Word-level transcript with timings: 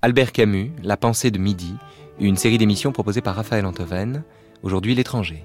Albert 0.00 0.30
Camus, 0.30 0.70
La 0.84 0.96
pensée 0.96 1.32
de 1.32 1.40
midi, 1.40 1.74
une 2.20 2.36
série 2.36 2.56
d'émissions 2.56 2.92
proposée 2.92 3.20
par 3.20 3.34
Raphaël 3.34 3.66
Antoven, 3.66 4.22
aujourd'hui 4.62 4.94
l'étranger. 4.94 5.42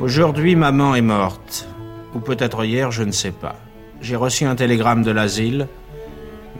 Aujourd'hui, 0.00 0.56
maman 0.56 0.94
est 0.94 1.02
morte. 1.02 1.68
Ou 2.14 2.20
peut-être 2.20 2.64
hier, 2.64 2.90
je 2.90 3.02
ne 3.02 3.12
sais 3.12 3.30
pas 3.30 3.56
j'ai 4.00 4.16
reçu 4.16 4.44
un 4.44 4.54
télégramme 4.54 5.02
de 5.02 5.10
l'asile. 5.10 5.68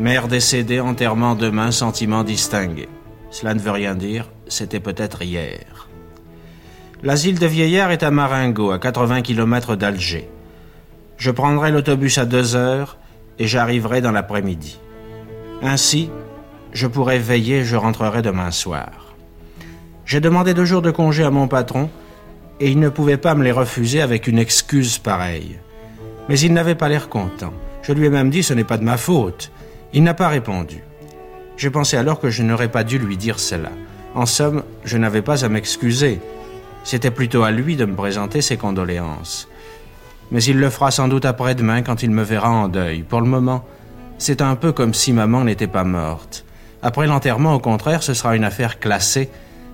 Mère 0.01 0.29
décédée, 0.29 0.81
enterrement 0.81 1.35
demain, 1.35 1.71
sentiment 1.71 2.25
distingué. 2.25 2.89
Cela 3.31 3.55
ne 3.55 3.61
veut 3.61 3.71
rien 3.71 3.95
dire, 3.95 4.31
c'était 4.49 4.81
peut-être 4.81 5.23
hier. 5.23 5.89
L'asile 7.03 7.39
de 7.39 7.47
vieillards 7.47 7.91
est 7.91 8.03
à 8.03 8.11
Maringo, 8.11 8.71
à 8.71 8.79
80 8.79 9.23
km 9.23 9.77
d'Alger. 9.77 10.29
Je 11.17 11.31
prendrai 11.31 11.71
l'autobus 11.71 12.19
à 12.19 12.25
deux 12.25 12.57
heures 12.57 12.97
et 13.39 13.47
j'arriverai 13.47 14.01
dans 14.01 14.13
l'après-midi. 14.13 14.79
Ainsi, 15.63 16.11
je 16.73 16.87
pourrai 16.87 17.19
veiller 17.19 17.59
et 17.59 17.65
je 17.65 17.77
rentrerai 17.77 18.23
demain 18.23 18.51
soir. 18.51 19.15
J'ai 20.05 20.21
demandé 20.21 20.55
deux 20.55 20.65
jours 20.65 20.83
de 20.83 20.91
congé 20.91 21.25
à 21.25 21.31
mon 21.31 21.49
patron 21.49 21.89
et 22.61 22.71
il 22.71 22.79
ne 22.79 22.89
pouvait 22.89 23.17
pas 23.17 23.35
me 23.35 23.45
les 23.45 23.53
refuser 23.53 24.01
avec 24.01 24.27
une 24.27 24.39
excuse 24.39 24.99
pareille. 24.99 25.59
Mais 26.29 26.39
il 26.39 26.53
n'avait 26.53 26.75
pas 26.75 26.89
l'air 26.89 27.09
content. 27.09 27.53
Je 27.83 27.93
lui 27.93 28.07
ai 28.07 28.11
même 28.11 28.31
dit 28.31 28.43
ce 28.43 28.55
n'est 28.55 28.65
pas 28.65 28.79
de 28.79 28.85
ma 28.85 28.97
faute. 28.97 29.51
Il 29.93 30.03
n'a 30.03 30.15
pas 30.15 30.29
répondu. 30.29 30.83
Je 31.57 31.69
pensais 31.69 31.97
alors 31.97 32.19
que 32.19 32.31
je 32.31 32.43
n'aurais 32.43 32.71
pas 32.71 32.85
dû 32.85 32.99
lui 32.99 33.17
dire 33.17 33.39
cela. 33.39 33.71
En 34.15 34.27
somme, 34.27 34.63
je 34.85 34.97
n'avais 34.97 35.23
pas 35.23 35.45
à 35.45 35.49
m'excuser. 35.49 36.21
C'était 36.83 37.11
plutôt 37.11 37.43
à 37.43 37.51
lui 37.51 37.77
de 37.77 37.85
me 37.85 37.95
présenter 37.95 38.41
ses 38.41 38.57
condoléances. 38.57 39.49
Mais 40.31 40.43
il 40.43 40.59
le 40.59 40.71
fera 40.71 40.91
sans 40.91 41.09
doute 41.09 41.25
après-demain 41.25 41.83
quand 41.83 42.03
il 42.03 42.11
me 42.11 42.23
verra 42.23 42.51
en 42.51 42.69
deuil. 42.69 43.03
Pour 43.03 43.21
le 43.21 43.29
moment, 43.29 43.65
c'est 44.19 44.41
un 44.41 44.57
peu 44.57 44.73
comme 44.73 44.95
si 44.95 45.13
maman 45.13 45.45
n'était 45.45 45.67
pas 45.67 45.85
morte. 45.85 46.45
Après 46.83 47.07
l'enterrement, 47.07 47.55
au 47.55 47.61
contraire, 47.61 48.03
ce 48.03 48.15
sera 48.15 48.37
une 48.37 48.45
affaire 48.45 48.79
classée 48.79 49.31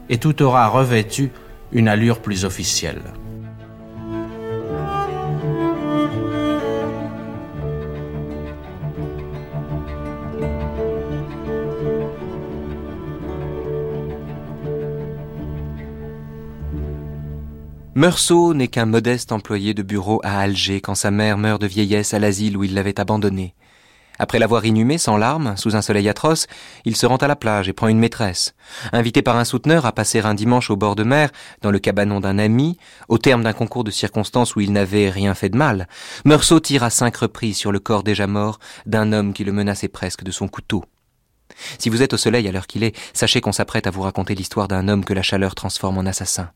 et 0.08 0.18
tout 0.18 0.42
aura 0.42 0.68
revêtu 0.68 1.30
une 1.72 1.88
allure 1.88 2.20
plus 2.20 2.44
officielle. 2.44 3.02
Meursault 18.00 18.54
n'est 18.54 18.68
qu'un 18.68 18.86
modeste 18.86 19.30
employé 19.30 19.74
de 19.74 19.82
bureau 19.82 20.22
à 20.24 20.40
Alger 20.40 20.80
quand 20.80 20.94
sa 20.94 21.10
mère 21.10 21.36
meurt 21.36 21.60
de 21.60 21.66
vieillesse 21.66 22.14
à 22.14 22.18
l'asile 22.18 22.56
où 22.56 22.64
il 22.64 22.72
l'avait 22.72 22.98
abandonné. 22.98 23.54
Après 24.18 24.38
l'avoir 24.38 24.64
inhumé 24.64 24.96
sans 24.96 25.18
larmes, 25.18 25.54
sous 25.58 25.76
un 25.76 25.82
soleil 25.82 26.08
atroce, 26.08 26.46
il 26.86 26.96
se 26.96 27.04
rend 27.04 27.18
à 27.18 27.26
la 27.26 27.36
plage 27.36 27.68
et 27.68 27.74
prend 27.74 27.88
une 27.88 27.98
maîtresse. 27.98 28.54
Invité 28.94 29.20
par 29.20 29.36
un 29.36 29.44
souteneur 29.44 29.84
à 29.84 29.92
passer 29.92 30.20
un 30.20 30.32
dimanche 30.32 30.70
au 30.70 30.76
bord 30.76 30.96
de 30.96 31.04
mer, 31.04 31.28
dans 31.60 31.70
le 31.70 31.78
cabanon 31.78 32.20
d'un 32.20 32.38
ami, 32.38 32.78
au 33.10 33.18
terme 33.18 33.42
d'un 33.42 33.52
concours 33.52 33.84
de 33.84 33.90
circonstances 33.90 34.56
où 34.56 34.60
il 34.60 34.72
n'avait 34.72 35.10
rien 35.10 35.34
fait 35.34 35.50
de 35.50 35.58
mal, 35.58 35.86
Meursault 36.24 36.60
tire 36.60 36.84
à 36.84 36.88
cinq 36.88 37.18
reprises 37.18 37.58
sur 37.58 37.70
le 37.70 37.80
corps 37.80 38.02
déjà 38.02 38.26
mort 38.26 38.60
d'un 38.86 39.12
homme 39.12 39.34
qui 39.34 39.44
le 39.44 39.52
menaçait 39.52 39.88
presque 39.88 40.24
de 40.24 40.30
son 40.30 40.48
couteau. 40.48 40.86
Si 41.78 41.90
vous 41.90 42.00
êtes 42.00 42.14
au 42.14 42.16
soleil 42.16 42.48
à 42.48 42.52
l'heure 42.52 42.66
qu'il 42.66 42.82
est, 42.82 42.96
sachez 43.12 43.42
qu'on 43.42 43.52
s'apprête 43.52 43.86
à 43.86 43.90
vous 43.90 44.00
raconter 44.00 44.34
l'histoire 44.34 44.68
d'un 44.68 44.88
homme 44.88 45.04
que 45.04 45.12
la 45.12 45.20
chaleur 45.20 45.54
transforme 45.54 45.98
en 45.98 46.06
assassin. 46.06 46.48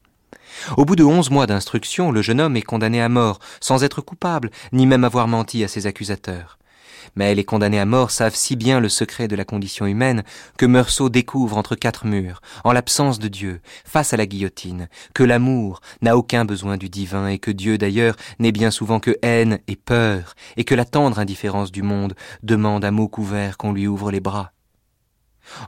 Au 0.77 0.85
bout 0.85 0.97
de 0.97 1.05
onze 1.05 1.31
mois 1.31 1.47
d'instruction, 1.47 2.11
le 2.11 2.23
jeune 2.23 2.41
homme 2.41 2.57
est 2.57 2.63
condamné 2.63 3.01
à 3.01 3.09
mort, 3.09 3.39
sans 3.61 3.85
être 3.85 4.01
coupable, 4.01 4.51
ni 4.73 4.87
même 4.87 5.05
avoir 5.05 5.29
menti 5.29 5.65
à 5.65 5.69
ses 5.69 5.87
accusateurs. 5.87 6.59
Mais 7.17 7.35
les 7.35 7.45
condamnés 7.45 7.81
à 7.81 7.85
mort 7.85 8.11
savent 8.11 8.35
si 8.35 8.57
bien 8.57 8.81
le 8.81 8.89
secret 8.89 9.29
de 9.29 9.37
la 9.37 9.45
condition 9.45 9.87
humaine 9.87 10.25
que 10.57 10.67
Meursault 10.67 11.11
découvre 11.11 11.57
entre 11.57 11.75
quatre 11.77 12.07
murs, 12.07 12.41
en 12.65 12.73
l'absence 12.73 13.19
de 13.19 13.29
Dieu, 13.29 13.61
face 13.85 14.13
à 14.13 14.17
la 14.17 14.27
guillotine, 14.27 14.89
que 15.15 15.23
l'amour 15.23 15.81
n'a 16.03 16.17
aucun 16.17 16.45
besoin 16.45 16.77
du 16.77 16.89
divin 16.89 17.29
et 17.29 17.39
que 17.39 17.51
Dieu 17.51 17.79
d'ailleurs 17.79 18.17
n'est 18.39 18.53
bien 18.53 18.71
souvent 18.71 19.01
que 19.01 19.17
haine 19.23 19.59
et 19.69 19.77
peur, 19.77 20.35
et 20.57 20.65
que 20.65 20.75
la 20.75 20.85
tendre 20.85 21.19
indifférence 21.19 21.73
du 21.73 21.83
monde 21.83 22.15
demande 22.43 22.85
à 22.85 22.91
mots 22.91 23.09
couverts 23.09 23.59
qu'on 23.59 23.73
lui 23.73 23.87
ouvre 23.87 24.11
les 24.11 24.21
bras. 24.21 24.54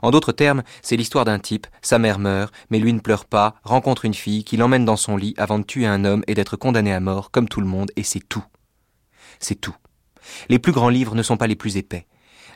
En 0.01 0.11
d'autres 0.11 0.31
termes, 0.31 0.63
c'est 0.81 0.97
l'histoire 0.97 1.25
d'un 1.25 1.39
type, 1.39 1.67
sa 1.81 1.99
mère 1.99 2.19
meurt, 2.19 2.53
mais 2.69 2.79
lui 2.79 2.93
ne 2.93 2.99
pleure 2.99 3.25
pas, 3.25 3.55
rencontre 3.63 4.05
une 4.05 4.13
fille 4.13 4.43
qui 4.43 4.57
l'emmène 4.57 4.85
dans 4.85 4.97
son 4.97 5.17
lit 5.17 5.33
avant 5.37 5.59
de 5.59 5.63
tuer 5.63 5.85
un 5.85 6.05
homme 6.05 6.23
et 6.27 6.33
d'être 6.33 6.57
condamné 6.57 6.93
à 6.93 6.99
mort, 6.99 7.31
comme 7.31 7.47
tout 7.47 7.61
le 7.61 7.67
monde, 7.67 7.91
et 7.95 8.03
c'est 8.03 8.27
tout. 8.27 8.43
C'est 9.39 9.55
tout. 9.59 9.75
Les 10.49 10.59
plus 10.59 10.71
grands 10.71 10.89
livres 10.89 11.15
ne 11.15 11.23
sont 11.23 11.37
pas 11.37 11.47
les 11.47 11.55
plus 11.55 11.77
épais. 11.77 12.05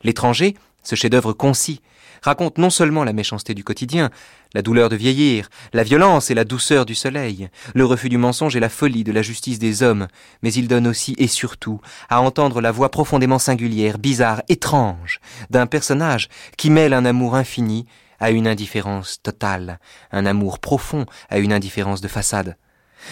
L'étranger, 0.03 0.55
ce 0.83 0.95
chef-d'œuvre 0.95 1.33
concis, 1.33 1.81
raconte 2.21 2.57
non 2.57 2.69
seulement 2.69 3.03
la 3.03 3.13
méchanceté 3.13 3.53
du 3.53 3.63
quotidien, 3.63 4.09
la 4.53 4.61
douleur 4.61 4.89
de 4.89 4.95
vieillir, 4.95 5.49
la 5.73 5.83
violence 5.83 6.29
et 6.29 6.35
la 6.35 6.43
douceur 6.43 6.85
du 6.85 6.95
soleil, 6.95 7.49
le 7.73 7.85
refus 7.85 8.09
du 8.09 8.17
mensonge 8.17 8.55
et 8.55 8.59
la 8.59 8.69
folie 8.69 9.03
de 9.03 9.11
la 9.11 9.21
justice 9.21 9.59
des 9.59 9.83
hommes, 9.83 10.07
mais 10.43 10.53
il 10.53 10.67
donne 10.67 10.87
aussi 10.87 11.15
et 11.17 11.27
surtout 11.27 11.81
à 12.09 12.21
entendre 12.21 12.61
la 12.61 12.71
voix 12.71 12.89
profondément 12.89 13.39
singulière, 13.39 13.97
bizarre, 13.97 14.43
étrange 14.49 15.19
d'un 15.49 15.67
personnage 15.67 16.29
qui 16.57 16.69
mêle 16.69 16.93
un 16.93 17.05
amour 17.05 17.35
infini 17.35 17.85
à 18.19 18.29
une 18.31 18.47
indifférence 18.47 19.21
totale, 19.23 19.79
un 20.11 20.25
amour 20.25 20.59
profond 20.59 21.05
à 21.29 21.39
une 21.39 21.53
indifférence 21.53 22.01
de 22.01 22.07
façade 22.07 22.55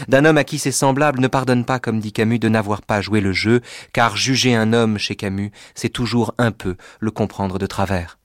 d'un 0.08 0.26
homme 0.26 0.38
à 0.38 0.44
qui 0.44 0.60
ses 0.60 0.72
semblables 0.72 1.20
ne 1.20 1.28
pardonnent 1.28 1.66
pas, 1.66 1.80
comme 1.80 2.00
dit 2.00 2.12
Camus, 2.12 2.40
de 2.40 2.50
n'avoir 2.50 2.82
pas 2.82 3.02
joué 3.02 3.22
le 3.22 3.34
jeu, 3.34 3.62
car 3.94 4.18
juger 4.18 4.56
un 4.56 4.74
homme 4.74 4.98
chez 4.98 5.16
Camus, 5.16 5.52
c'est 5.76 5.90
toujours 5.90 6.34
un 6.38 6.52
peu 6.52 6.76
le 7.00 7.12
comprendre 7.12 7.60
de 7.60 7.66
travers. 7.66 8.20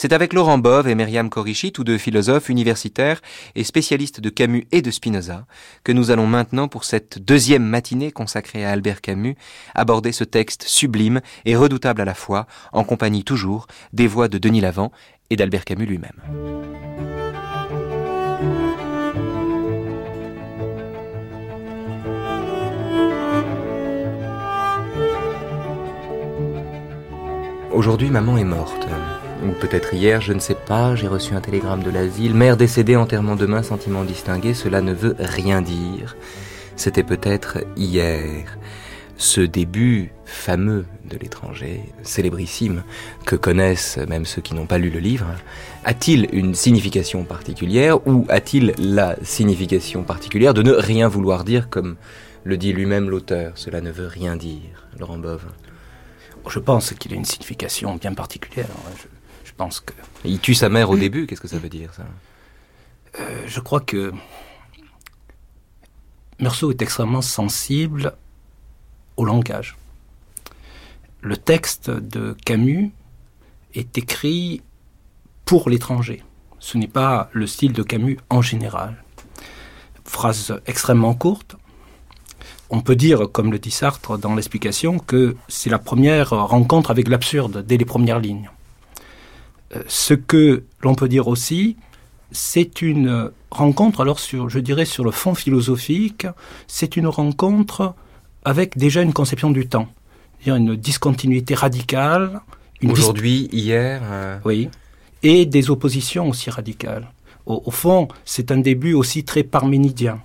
C'est 0.00 0.14
avec 0.14 0.32
Laurent 0.32 0.56
Bove 0.56 0.88
et 0.88 0.94
Myriam 0.94 1.28
Corichi, 1.28 1.72
tous 1.72 1.84
deux 1.84 1.98
philosophes 1.98 2.48
universitaires 2.48 3.20
et 3.54 3.64
spécialistes 3.64 4.18
de 4.18 4.30
Camus 4.30 4.66
et 4.72 4.80
de 4.80 4.90
Spinoza, 4.90 5.44
que 5.84 5.92
nous 5.92 6.10
allons 6.10 6.26
maintenant, 6.26 6.68
pour 6.68 6.84
cette 6.84 7.18
deuxième 7.18 7.64
matinée 7.64 8.10
consacrée 8.10 8.64
à 8.64 8.70
Albert 8.70 9.02
Camus, 9.02 9.36
aborder 9.74 10.12
ce 10.12 10.24
texte 10.24 10.62
sublime 10.66 11.20
et 11.44 11.54
redoutable 11.54 12.00
à 12.00 12.06
la 12.06 12.14
fois, 12.14 12.46
en 12.72 12.82
compagnie 12.82 13.24
toujours 13.24 13.66
des 13.92 14.06
voix 14.06 14.28
de 14.28 14.38
Denis 14.38 14.62
Lavant 14.62 14.90
et 15.28 15.36
d'Albert 15.36 15.66
Camus 15.66 15.84
lui-même. 15.84 17.19
Aujourd'hui, 27.72 28.10
maman 28.10 28.36
est 28.36 28.44
morte 28.44 28.88
ou 29.44 29.52
peut-être 29.52 29.94
hier, 29.94 30.20
je 30.20 30.32
ne 30.32 30.40
sais 30.40 30.56
pas, 30.56 30.96
j'ai 30.96 31.06
reçu 31.06 31.34
un 31.34 31.40
télégramme 31.40 31.84
de 31.84 31.90
l'asile, 31.90 32.34
mère 32.34 32.56
décédée, 32.56 32.96
enterrement 32.96 33.36
demain, 33.36 33.62
sentiment 33.62 34.02
distingué, 34.02 34.54
cela 34.54 34.80
ne 34.80 34.92
veut 34.92 35.14
rien 35.18 35.62
dire. 35.62 36.16
C'était 36.74 37.04
peut-être 37.04 37.58
hier. 37.76 38.58
Ce 39.16 39.40
début 39.40 40.10
fameux 40.24 40.84
de 41.08 41.16
l'étranger, 41.16 41.82
célébrissime, 42.02 42.82
que 43.24 43.36
connaissent 43.36 43.98
même 44.08 44.26
ceux 44.26 44.42
qui 44.42 44.54
n'ont 44.54 44.66
pas 44.66 44.78
lu 44.78 44.90
le 44.90 44.98
livre, 44.98 45.26
a-t-il 45.84 46.28
une 46.32 46.54
signification 46.56 47.22
particulière 47.22 48.06
ou 48.06 48.26
a-t-il 48.28 48.74
la 48.78 49.14
signification 49.22 50.02
particulière 50.02 50.54
de 50.54 50.62
ne 50.62 50.72
rien 50.72 51.06
vouloir 51.06 51.44
dire 51.44 51.70
comme 51.70 51.96
le 52.42 52.56
dit 52.56 52.72
lui-même 52.72 53.08
l'auteur? 53.08 53.52
Cela 53.54 53.80
ne 53.80 53.92
veut 53.92 54.08
rien 54.08 54.36
dire, 54.36 54.88
Laurent 54.98 55.18
Bove. 55.18 55.44
Je 56.48 56.58
pense 56.58 56.92
qu'il 56.94 57.12
a 57.12 57.16
une 57.16 57.24
signification 57.24 57.96
bien 57.96 58.14
particulière 58.14 58.68
que. 59.84 59.94
Il 60.24 60.38
tue 60.40 60.54
sa 60.54 60.68
mère 60.68 60.90
au 60.90 60.96
début, 60.96 61.26
qu'est-ce 61.26 61.40
que 61.40 61.48
ça 61.48 61.58
veut 61.58 61.68
dire 61.68 61.92
ça? 61.94 62.04
Euh, 63.18 63.42
Je 63.46 63.60
crois 63.60 63.80
que 63.80 64.12
Meursault 66.38 66.70
est 66.70 66.82
extrêmement 66.82 67.22
sensible 67.22 68.14
au 69.16 69.24
langage. 69.24 69.76
Le 71.20 71.36
texte 71.36 71.90
de 71.90 72.34
Camus 72.46 72.92
est 73.74 73.98
écrit 73.98 74.62
pour 75.44 75.68
l'étranger. 75.68 76.22
Ce 76.58 76.78
n'est 76.78 76.88
pas 76.88 77.28
le 77.32 77.46
style 77.46 77.72
de 77.72 77.82
Camus 77.82 78.18
en 78.30 78.40
général. 78.40 79.04
Phrase 80.04 80.60
extrêmement 80.66 81.14
courte. 81.14 81.56
On 82.70 82.80
peut 82.80 82.96
dire, 82.96 83.28
comme 83.32 83.50
le 83.50 83.58
dit 83.58 83.70
Sartre 83.70 84.16
dans 84.18 84.34
l'explication, 84.34 84.98
que 84.98 85.36
c'est 85.48 85.70
la 85.70 85.78
première 85.78 86.30
rencontre 86.30 86.90
avec 86.90 87.08
l'absurde 87.08 87.64
dès 87.66 87.76
les 87.76 87.84
premières 87.84 88.20
lignes 88.20 88.50
ce 89.86 90.14
que 90.14 90.64
l'on 90.82 90.94
peut 90.94 91.08
dire 91.08 91.28
aussi, 91.28 91.76
c'est 92.32 92.82
une 92.82 93.30
rencontre, 93.50 94.00
alors 94.00 94.18
sur, 94.18 94.48
je 94.48 94.58
dirais 94.58 94.84
sur 94.84 95.04
le 95.04 95.10
fond 95.10 95.34
philosophique, 95.34 96.26
c'est 96.66 96.96
une 96.96 97.06
rencontre 97.06 97.94
avec 98.44 98.78
déjà 98.78 99.02
une 99.02 99.12
conception 99.12 99.50
du 99.50 99.68
temps, 99.68 99.88
une 100.46 100.76
discontinuité 100.76 101.54
radicale. 101.54 102.40
Aujourd'hui, 102.88 103.48
hier. 103.52 104.00
Euh, 104.04 104.38
oui, 104.44 104.70
et 105.22 105.44
des 105.44 105.70
oppositions 105.70 106.30
aussi 106.30 106.50
radicales. 106.50 107.10
Au, 107.46 107.70
fond, 107.70 108.06
c'est 108.24 108.52
un 108.52 108.58
début 108.58 108.94
aussi 108.94 109.24
très 109.24 109.42
parménidien. 109.42 110.20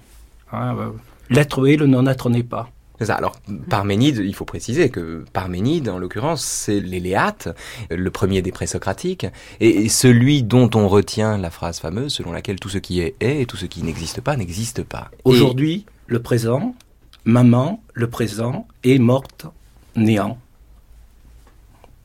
Hein, 0.52 0.76
euh, 0.78 0.90
l'être 1.30 1.68
est, 1.68 1.78
le 1.78 1.88
non-être 1.88 2.30
n'est 2.30 2.44
pas. 2.44 2.70
Alors, 3.10 3.36
Parménide, 3.70 4.22
il 4.24 4.34
faut 4.34 4.46
préciser 4.46 4.90
que 4.90 5.26
Parménide, 5.34 5.90
en 5.90 5.98
l'occurrence, 5.98 6.44
c'est 6.44 6.80
l'Éléate, 6.80 7.50
le 7.90 8.10
premier 8.10 8.42
des 8.42 8.52
présocratiques, 8.52 9.28
et 9.60 9.90
celui 9.90 10.44
dont 10.44 10.70
on 10.76 10.88
retient 10.88 11.38
la 11.38 11.50
phrase 11.50 11.80
fameuse 11.80 12.14
selon 12.14 12.32
laquelle 12.32 12.60
tout 12.60 12.70
ce 12.70 12.78
qui 12.78 13.02
est 13.02 13.16
est 13.20 13.42
et 13.42 13.46
tout 13.46 13.58
ce 13.58 13.66
qui 13.66 13.84
n'existe 13.84 14.22
pas 14.22 14.38
n'existe 14.38 14.84
pas. 14.84 15.12
Aujourd'hui, 15.26 15.86
le 16.08 16.22
présent, 16.22 16.76
maman, 17.26 17.84
le 17.94 18.10
présent, 18.10 18.68
est 18.84 19.00
morte, 19.00 19.46
néant. 19.96 20.38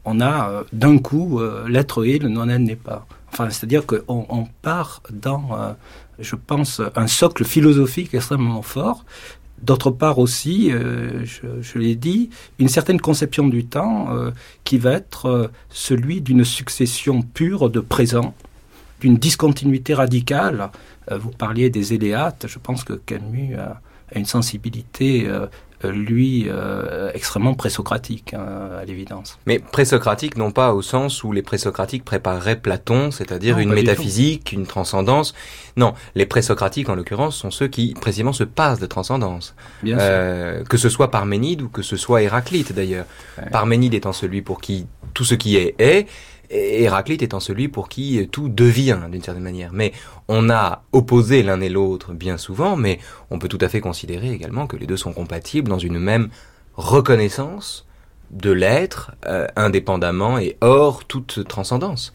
On 0.04 0.20
a 0.20 0.50
euh, 0.50 0.64
d'un 0.72 0.98
coup 0.98 1.40
euh, 1.40 1.68
l'être 1.68 2.04
est, 2.06 2.18
le 2.18 2.28
non-être 2.28 2.62
n'est 2.62 2.74
pas. 2.74 3.06
Enfin, 3.32 3.50
c'est-à-dire 3.50 3.86
qu'on 3.86 4.26
on 4.28 4.46
part 4.62 5.02
dans, 5.10 5.50
euh, 5.52 5.72
je 6.18 6.34
pense, 6.34 6.80
un 6.96 7.06
socle 7.06 7.44
philosophique 7.44 8.14
extrêmement 8.14 8.62
fort 8.62 9.04
D'autre 9.62 9.90
part 9.90 10.18
aussi, 10.18 10.72
euh, 10.72 11.22
je, 11.26 11.78
l'ai 11.78 11.94
dit, 11.94 12.30
une 12.58 12.68
certaine 12.68 12.98
conception 12.98 13.46
du 13.46 13.66
temps 13.66 14.06
euh, 14.10 14.30
qui 14.64 14.78
va 14.78 14.92
être 14.92 15.50
celui 15.68 16.22
d'une 16.22 16.46
succession 16.46 17.20
pure 17.20 17.68
de 17.68 17.80
présents, 17.80 18.34
d'une 19.02 19.16
discontinuité 19.16 19.92
radicale. 19.92 20.70
vous 21.10 21.30
parliez 21.30 21.68
des 21.68 21.92
éléates, 21.92 22.46
je 22.48 22.58
pense 22.58 22.84
que 22.84 22.94
Camus 22.94 23.54
a, 23.56 23.82
une 24.14 24.24
sensibilité 24.24 25.28
lui, 25.88 26.46
euh, 26.48 27.10
extrêmement 27.14 27.54
présocratique, 27.54 28.34
hein, 28.34 28.70
à 28.80 28.84
l'évidence. 28.84 29.38
Mais 29.46 29.58
présocratique, 29.58 30.36
non 30.36 30.50
pas 30.50 30.74
au 30.74 30.82
sens 30.82 31.24
où 31.24 31.32
les 31.32 31.42
présocratiques 31.42 32.04
prépareraient 32.04 32.56
Platon, 32.56 33.10
c'est-à-dire 33.10 33.58
une 33.58 33.72
métaphysique, 33.72 34.52
une 34.52 34.66
transcendance. 34.66 35.34
Non, 35.76 35.94
les 36.14 36.26
présocratiques, 36.26 36.88
en 36.88 36.94
l'occurrence, 36.94 37.36
sont 37.36 37.50
ceux 37.50 37.68
qui, 37.68 37.94
précisément, 37.94 38.32
se 38.32 38.44
passent 38.44 38.80
de 38.80 38.86
transcendance. 38.86 39.54
Euh, 39.86 40.64
que 40.64 40.76
ce 40.76 40.88
soit 40.88 41.10
Parménide 41.10 41.62
ou 41.62 41.68
que 41.68 41.82
ce 41.82 41.96
soit 41.96 42.22
Héraclite, 42.22 42.72
d'ailleurs. 42.72 43.06
Parménide 43.50 43.94
étant 43.94 44.12
celui 44.12 44.42
pour 44.42 44.60
qui 44.60 44.86
tout 45.14 45.24
ce 45.24 45.34
qui 45.34 45.56
est 45.56 45.74
est, 45.78 46.06
Héraclite 46.50 47.22
étant 47.22 47.40
celui 47.40 47.68
pour 47.68 47.88
qui 47.88 48.28
tout 48.30 48.48
devient 48.48 48.98
d'une 49.10 49.22
certaine 49.22 49.44
manière. 49.44 49.70
Mais 49.72 49.92
on 50.28 50.50
a 50.50 50.82
opposé 50.92 51.42
l'un 51.42 51.60
et 51.60 51.68
l'autre 51.68 52.12
bien 52.12 52.38
souvent, 52.38 52.76
mais 52.76 52.98
on 53.30 53.38
peut 53.38 53.48
tout 53.48 53.58
à 53.60 53.68
fait 53.68 53.80
considérer 53.80 54.30
également 54.32 54.66
que 54.66 54.76
les 54.76 54.86
deux 54.86 54.96
sont 54.96 55.12
compatibles 55.12 55.68
dans 55.68 55.78
une 55.78 55.98
même 55.98 56.28
reconnaissance 56.74 57.86
de 58.30 58.50
l'être 58.50 59.12
euh, 59.26 59.46
indépendamment 59.56 60.38
et 60.38 60.56
hors 60.60 61.04
toute 61.04 61.46
transcendance. 61.46 62.14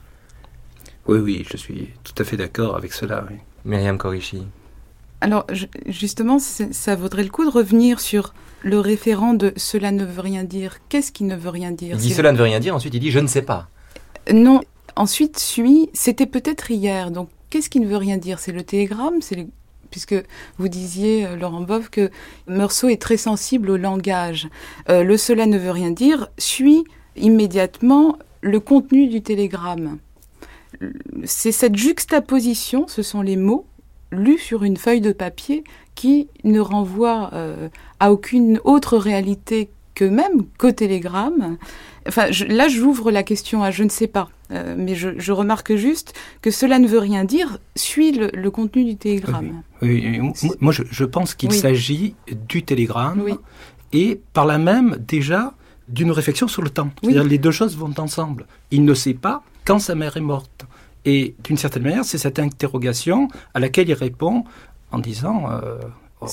Oui, 1.08 1.20
oui, 1.20 1.46
je 1.50 1.58
suis 1.58 1.90
tout 2.04 2.14
à 2.18 2.26
fait 2.26 2.38
d'accord 2.38 2.76
avec 2.76 2.94
cela. 2.94 3.26
Myriam 3.64 3.98
Korishi. 3.98 4.44
Alors, 5.22 5.46
justement, 5.88 6.40
ça 6.40 6.96
vaudrait 6.96 7.24
le 7.24 7.30
coup 7.30 7.46
de 7.46 7.50
revenir 7.50 8.00
sur 8.00 8.34
le 8.62 8.80
référent 8.80 9.34
de 9.34 9.54
cela 9.56 9.92
ne 9.92 10.04
veut 10.04 10.22
rien 10.22 10.44
dire. 10.44 10.78
Qu'est-ce 10.90 11.12
qui 11.12 11.24
ne 11.24 11.36
veut 11.36 11.50
rien 11.50 11.72
dire? 11.72 11.96
Il 11.96 12.02
dit 12.02 12.14
cela 12.14 12.32
ne 12.32 12.38
veut 12.38 12.44
rien 12.44 12.60
dire, 12.60 12.76
ensuite 12.76 12.94
il 12.94 13.00
dit 13.00 13.12
je 13.12 13.20
ne 13.20 13.28
sais 13.28 13.42
pas. 13.42 13.70
Non. 14.32 14.62
Ensuite 14.96 15.38
suit, 15.40 15.90
c'était 15.94 16.26
peut-être 16.26 16.72
hier. 16.72 17.12
Donc, 17.12 17.30
qu'est-ce 17.50 17.70
qui 17.70 17.80
ne 17.80 17.88
veut 17.88 17.98
rien 17.98 18.18
dire? 18.18 18.40
C'est 18.40 18.54
le 18.54 18.64
télégramme, 18.64 19.22
c'est 19.22 19.46
puisque 19.92 20.16
vous 20.58 20.68
disiez, 20.68 21.26
euh, 21.26 21.36
Laurent 21.38 21.62
Boff, 21.62 21.90
que 21.90 22.10
Meursault 22.48 22.90
est 22.90 23.02
très 23.02 23.18
sensible 23.18 23.70
au 23.70 23.78
langage. 23.78 24.50
Euh, 24.90 25.04
le 25.04 25.16
cela 25.16 25.46
ne 25.46 25.58
veut 25.58 25.72
rien 25.72 25.92
dire 25.92 26.28
suit 26.38 26.84
immédiatement 27.16 28.18
le 28.42 28.60
contenu 28.60 29.08
du 29.08 29.22
télégramme. 29.22 30.00
C'est 31.24 31.54
cette 31.54 31.78
juxtaposition, 31.78 32.88
ce 32.88 33.02
sont 33.04 33.22
les 33.22 33.38
mots 33.38 33.66
lus 34.12 34.38
sur 34.38 34.64
une 34.64 34.78
feuille 34.78 35.02
de 35.02 35.14
papier 35.14 35.64
qui 35.96 36.28
ne 36.44 36.60
renvoient 36.60 37.30
euh, 37.34 37.70
à 38.00 38.12
aucune 38.12 38.60
autre 38.64 38.98
réalité 38.98 39.70
qu'eux-mêmes, 39.94 40.44
qu'au 40.58 40.72
télégramme. 40.72 41.58
Enfin, 42.08 42.28
là, 42.48 42.68
j'ouvre 42.68 43.12
la 43.12 43.24
question 43.24 43.64
à 43.64 43.72
je 43.72 43.84
ne 43.84 43.90
sais 43.90 44.08
pas, 44.08 44.30
euh, 44.52 44.76
mais 44.78 44.96
je, 44.96 45.32
remarque 45.32 45.76
juste 45.76 46.14
que 46.42 46.52
cela 46.52 46.78
ne 46.78 46.88
veut 46.88 47.00
rien 47.00 47.24
dire, 47.24 47.58
suit 47.76 48.12
le, 48.12 48.50
contenu 48.52 48.86
du 48.86 48.96
télégramme. 48.96 49.64
Oui, 49.82 50.20
moi, 50.60 50.72
je, 50.72 51.04
pense 51.04 51.34
qu'il 51.34 51.52
s'agit 51.52 52.16
du 52.48 52.64
télégramme 52.64 53.38
et 53.92 54.22
par 54.34 54.46
là 54.46 54.58
même 54.58 54.98
déjà 55.08 55.54
d'une 55.88 56.12
réflexion 56.12 56.48
sur 56.48 56.62
le 56.62 56.70
temps. 56.70 56.90
C'est-à-dire 57.02 57.24
les 57.24 57.38
deux 57.38 57.52
choses 57.52 57.76
vont 57.78 57.94
ensemble. 57.98 58.46
Il 58.72 58.86
ne 58.86 58.94
sait 58.94 59.14
pas 59.14 59.44
quand 59.66 59.80
sa 59.80 59.96
mère 59.96 60.18
est 60.18 60.22
morte. 60.22 60.66
Et 61.06 61.36
d'une 61.44 61.58
certaine 61.58 61.84
manière, 61.84 62.06
c'est 62.06 62.18
cette 62.18 62.40
interrogation 62.40 63.28
à 63.54 63.60
laquelle 63.60 63.88
il 63.90 63.94
répond 63.94 64.44
en 64.92 65.00
disant 65.00 65.52
euh, 65.52 65.78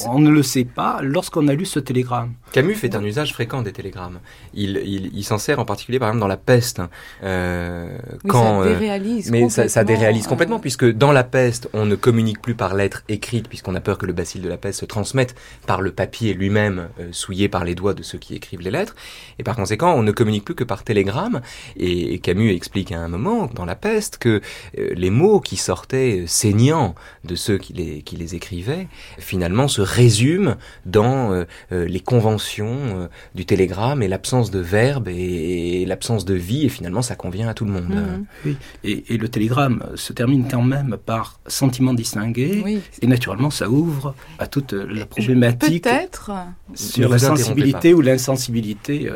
on 0.08 0.18
ne 0.18 0.30
le 0.30 0.42
sait 0.42 0.64
pas 0.64 1.00
lorsqu'on 1.02 1.48
a 1.48 1.54
lu 1.54 1.64
ce 1.64 1.78
télégramme. 1.78 2.34
Camus 2.52 2.74
fait 2.74 2.94
un 2.94 3.02
usage 3.02 3.32
fréquent 3.32 3.62
des 3.62 3.72
télégrammes. 3.72 4.20
Il, 4.54 4.76
il, 5.14 5.24
s'en 5.24 5.38
sert 5.38 5.58
en 5.58 5.64
particulier, 5.64 5.98
par 5.98 6.08
exemple, 6.08 6.20
dans 6.20 6.28
La 6.28 6.36
Peste. 6.36 6.82
Euh, 7.22 7.98
quand, 8.28 8.62
ça 8.62 8.68
euh, 8.68 8.72
déréalise 8.74 9.30
mais 9.30 9.48
ça, 9.48 9.84
déréalise 9.84 10.26
complètement, 10.26 10.58
puisque 10.58 10.84
dans 10.84 11.12
La 11.12 11.24
Peste, 11.24 11.68
on 11.72 11.86
ne 11.86 11.94
communique 11.94 12.40
plus 12.42 12.54
par 12.54 12.74
lettres 12.74 13.04
écrites, 13.08 13.48
puisqu'on 13.48 13.74
a 13.74 13.80
peur 13.80 13.98
que 13.98 14.06
le 14.06 14.12
bacille 14.12 14.40
de 14.40 14.48
la 14.48 14.58
peste 14.58 14.80
se 14.80 14.84
transmette 14.84 15.34
par 15.66 15.80
le 15.80 15.92
papier 15.92 16.34
lui-même, 16.34 16.88
euh, 17.00 17.08
souillé 17.12 17.48
par 17.48 17.64
les 17.64 17.74
doigts 17.74 17.94
de 17.94 18.02
ceux 18.02 18.18
qui 18.18 18.34
écrivent 18.34 18.60
les 18.60 18.70
lettres. 18.70 18.94
Et 19.38 19.42
par 19.42 19.56
conséquent, 19.56 19.94
on 19.94 20.02
ne 20.02 20.12
communique 20.12 20.44
plus 20.44 20.54
que 20.54 20.64
par 20.64 20.84
télégramme. 20.84 21.40
Et, 21.76 22.18
Camus 22.18 22.54
explique 22.54 22.92
à 22.92 23.00
un 23.00 23.08
moment, 23.08 23.46
dans 23.46 23.64
La 23.64 23.74
Peste, 23.74 24.18
que 24.18 24.40
les 24.76 25.10
mots 25.10 25.40
qui 25.40 25.56
sortaient 25.56 26.24
saignants 26.26 26.94
de 27.24 27.34
ceux 27.34 27.58
qui 27.58 27.72
les, 27.72 28.02
qui 28.02 28.16
les 28.16 28.34
écrivaient, 28.34 28.86
finalement, 29.18 29.68
se 29.68 29.81
résume 29.82 30.56
dans 30.86 31.32
euh, 31.32 31.44
euh, 31.72 31.86
les 31.86 32.00
conventions 32.00 32.76
euh, 32.76 33.08
du 33.34 33.44
télégramme 33.44 34.02
et 34.02 34.08
l'absence 34.08 34.50
de 34.50 34.58
verbe 34.58 35.08
et, 35.08 35.84
l'absence 35.86 36.24
de 36.24 36.34
vie, 36.34 36.64
et 36.64 36.68
finalement 36.68 37.02
ça 37.02 37.14
convient 37.14 37.48
à 37.48 37.54
tout 37.54 37.64
le 37.64 37.72
monde. 37.72 37.88
Mhm. 37.88 38.24
Oui, 38.44 38.56
et, 38.84 39.16
le 39.16 39.28
télégramme 39.28 39.84
se 39.94 40.12
termine 40.12 40.48
quand 40.50 40.62
même 40.62 40.96
par 41.04 41.40
sentiment 41.46 41.94
distingué, 41.94 42.82
et 43.00 43.06
naturellement 43.06 43.50
ça 43.50 43.68
ouvre 43.68 44.14
à 44.38 44.46
toute 44.46 44.72
la 44.72 45.06
problématique 45.06 45.84
peut-être 45.84 46.32
sur 46.74 47.08
la 47.08 47.18
sensibilité 47.18 47.94
ou 47.94 48.00
l'insensibilité 48.00 49.08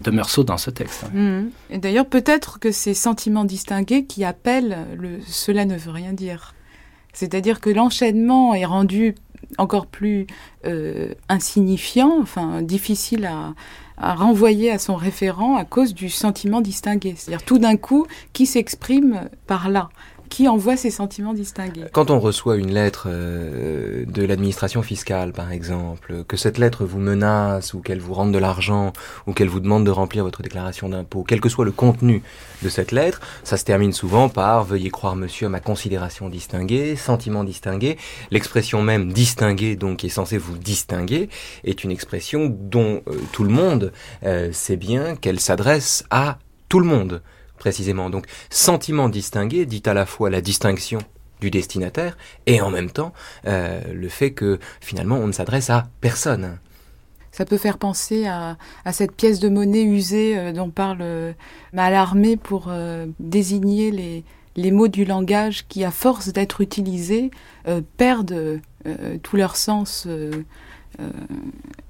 de 0.00 0.10
Meursault 0.10 0.44
dans 0.44 0.58
ce 0.58 0.70
texte. 0.70 1.04
Mhm. 1.12 1.50
Et 1.70 1.78
d'ailleurs 1.78 2.06
peut-être 2.06 2.58
que 2.58 2.70
ces 2.72 2.94
sentiments 2.94 3.44
distingués 3.44 4.04
qui 4.04 4.24
appellent 4.24 4.86
le 4.96 5.18
cela 5.26 5.64
ne 5.64 5.76
veut 5.76 5.92
rien 5.92 6.12
dire. 6.12 6.54
C'est-à-dire 7.16 7.60
que 7.60 7.70
l'enchaînement 7.70 8.54
est 8.54 8.66
rendu 8.66 9.14
encore 9.58 9.86
plus 9.86 10.26
euh, 10.64 11.14
insignifiant, 11.28 12.24
difficile 12.62 13.26
à, 13.26 13.54
renvoyer 13.98 14.70
à 14.70 14.78
son 14.78 14.94
référent 14.94 15.56
à 15.56 15.64
cause 15.64 15.94
du 15.94 16.10
sentiment 16.10 16.60
distingué. 16.60 17.14
C'est-à-dire 17.16 17.44
tout 17.44 17.58
d'un 17.58 17.76
coup 17.76 18.06
qui 18.34 18.44
s'exprime 18.44 19.30
par 19.46 19.70
là 19.70 19.88
qui 20.28 20.48
envoie 20.48 20.76
ces 20.76 20.90
sentiments 20.90 21.34
distingués. 21.34 21.84
Quand 21.92 22.10
on 22.10 22.20
reçoit 22.20 22.56
une 22.56 22.72
lettre 22.72 23.06
euh, 23.08 24.04
de 24.06 24.24
l'administration 24.24 24.82
fiscale, 24.82 25.32
par 25.32 25.52
exemple, 25.52 26.24
que 26.26 26.36
cette 26.36 26.58
lettre 26.58 26.84
vous 26.84 26.98
menace 26.98 27.74
ou 27.74 27.80
qu'elle 27.80 28.00
vous 28.00 28.14
rende 28.14 28.32
de 28.32 28.38
l'argent 28.38 28.92
ou 29.26 29.32
qu'elle 29.32 29.48
vous 29.48 29.60
demande 29.60 29.84
de 29.84 29.90
remplir 29.90 30.24
votre 30.24 30.42
déclaration 30.42 30.88
d'impôt, 30.88 31.24
quel 31.26 31.40
que 31.40 31.48
soit 31.48 31.64
le 31.64 31.72
contenu 31.72 32.22
de 32.62 32.68
cette 32.68 32.92
lettre, 32.92 33.20
ça 33.44 33.56
se 33.56 33.64
termine 33.64 33.92
souvent 33.92 34.28
par 34.28 34.64
veuillez 34.64 34.90
croire 34.90 35.16
monsieur 35.16 35.46
à 35.46 35.50
ma 35.50 35.60
considération 35.60 36.28
distinguée, 36.28 36.96
sentiment 36.96 37.44
distingué. 37.44 37.96
L'expression 38.30 38.82
même 38.82 39.12
distingué, 39.12 39.76
donc 39.76 39.98
qui 39.98 40.06
est 40.06 40.10
censée 40.10 40.38
vous 40.38 40.58
distinguer, 40.58 41.28
est 41.64 41.84
une 41.84 41.90
expression 41.90 42.48
dont 42.48 43.02
euh, 43.08 43.16
tout 43.32 43.44
le 43.44 43.50
monde 43.50 43.92
euh, 44.24 44.52
sait 44.52 44.76
bien 44.76 45.16
qu'elle 45.16 45.40
s'adresse 45.40 46.04
à 46.10 46.38
tout 46.68 46.80
le 46.80 46.86
monde 46.86 47.22
précisément. 47.56 48.10
Donc, 48.10 48.26
sentiment 48.50 49.08
distingué 49.08 49.66
dit 49.66 49.82
à 49.86 49.94
la 49.94 50.06
fois 50.06 50.30
la 50.30 50.40
distinction 50.40 50.98
du 51.40 51.50
destinataire 51.50 52.16
et 52.46 52.60
en 52.60 52.70
même 52.70 52.90
temps 52.90 53.12
euh, 53.46 53.80
le 53.92 54.08
fait 54.08 54.32
que 54.32 54.58
finalement 54.80 55.16
on 55.16 55.26
ne 55.26 55.32
s'adresse 55.32 55.70
à 55.70 55.86
personne. 56.00 56.58
Ça 57.32 57.44
peut 57.44 57.58
faire 57.58 57.76
penser 57.76 58.26
à, 58.26 58.56
cette 58.92 59.12
pièce 59.12 59.40
de 59.40 59.50
monnaie 59.50 59.82
usée 59.82 60.38
euh, 60.38 60.52
dont 60.52 60.70
parle 60.70 60.98
euh, 61.02 61.32
pour 62.42 62.72
désigner 63.20 64.24
les, 64.56 64.70
mots 64.70 64.88
du 64.88 65.04
langage 65.04 65.66
qui, 65.68 65.84
à 65.84 65.90
force 65.90 66.32
d'être 66.32 66.62
utilisés, 66.62 67.30
perdent 67.98 68.60
tout 69.22 69.36
leur 69.36 69.56
sens. 69.56 70.08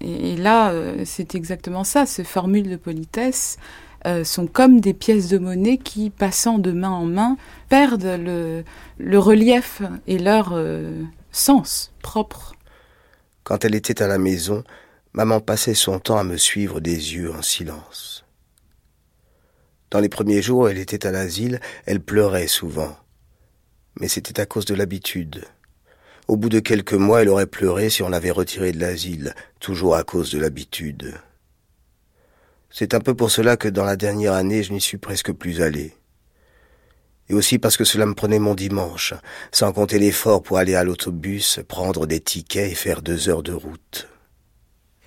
Et, 0.00 0.36
là, 0.36 0.72
c'est 1.04 1.36
exactement 1.36 1.84
ça, 1.84 2.06
ces 2.06 2.24
formules 2.24 2.68
de 2.68 2.74
politesse 2.74 3.58
euh, 4.06 4.22
sont 4.22 4.46
comme 4.46 4.80
des 4.80 4.94
pièces 4.94 5.28
de 5.28 5.38
monnaie 5.38 5.78
qui, 5.78 6.10
passant 6.10 6.58
de 6.58 6.70
main 6.70 6.90
en 6.90 7.06
main, 7.06 7.36
perdent 7.68 8.16
le, 8.18 9.18
relief 9.18 9.82
et 10.06 10.18
leur 10.18 10.50
euh, 10.52 11.02
sens 11.32 11.92
propre. 12.02 12.54
Quand 13.42 13.64
elle 13.64 13.74
était 13.74 14.02
à 14.02 14.06
la 14.06 14.18
maison, 14.18 14.62
maman 15.12 15.40
passait 15.40 15.74
son 15.74 15.98
temps 15.98 16.18
à 16.18 16.24
me 16.24 16.36
suivre 16.36 16.78
des 16.78 17.14
yeux 17.14 17.32
en 17.32 17.42
silence. 17.42 18.24
Dans 19.90 20.00
les 20.00 20.08
premiers 20.08 20.42
jours, 20.42 20.68
elle 20.68 20.78
était 20.78 21.04
à 21.04 21.10
l'asile, 21.10 21.60
elle 21.84 22.00
pleurait 22.00 22.48
souvent. 22.48 22.96
Mais 23.98 24.06
c'était 24.06 24.40
à 24.40 24.46
cause 24.46 24.66
de 24.66 24.74
l'habitude. 24.74 25.44
Au 26.28 26.36
bout 26.36 26.48
de 26.48 26.60
quelques 26.60 26.92
mois, 26.92 27.22
elle 27.22 27.28
aurait 27.28 27.46
pleuré 27.46 27.90
si 27.90 28.02
on 28.02 28.08
l'avait 28.08 28.30
retirée 28.30 28.72
de 28.72 28.80
l'asile, 28.80 29.34
toujours 29.58 29.96
à 29.96 30.04
cause 30.04 30.30
de 30.30 30.38
l'habitude. 30.38 31.14
C'est 32.78 32.92
un 32.92 33.00
peu 33.00 33.14
pour 33.14 33.30
cela 33.30 33.56
que 33.56 33.68
dans 33.68 33.86
la 33.86 33.96
dernière 33.96 34.34
année, 34.34 34.62
je 34.62 34.70
n'y 34.70 34.82
suis 34.82 34.98
presque 34.98 35.32
plus 35.32 35.62
allé. 35.62 35.94
Et 37.30 37.32
aussi 37.32 37.58
parce 37.58 37.78
que 37.78 37.84
cela 37.84 38.04
me 38.04 38.12
prenait 38.12 38.38
mon 38.38 38.54
dimanche, 38.54 39.14
sans 39.50 39.72
compter 39.72 39.98
l'effort 39.98 40.42
pour 40.42 40.58
aller 40.58 40.74
à 40.74 40.84
l'autobus, 40.84 41.60
prendre 41.68 42.04
des 42.04 42.20
tickets 42.20 42.70
et 42.70 42.74
faire 42.74 43.00
deux 43.00 43.30
heures 43.30 43.42
de 43.42 43.54
route. 43.54 44.08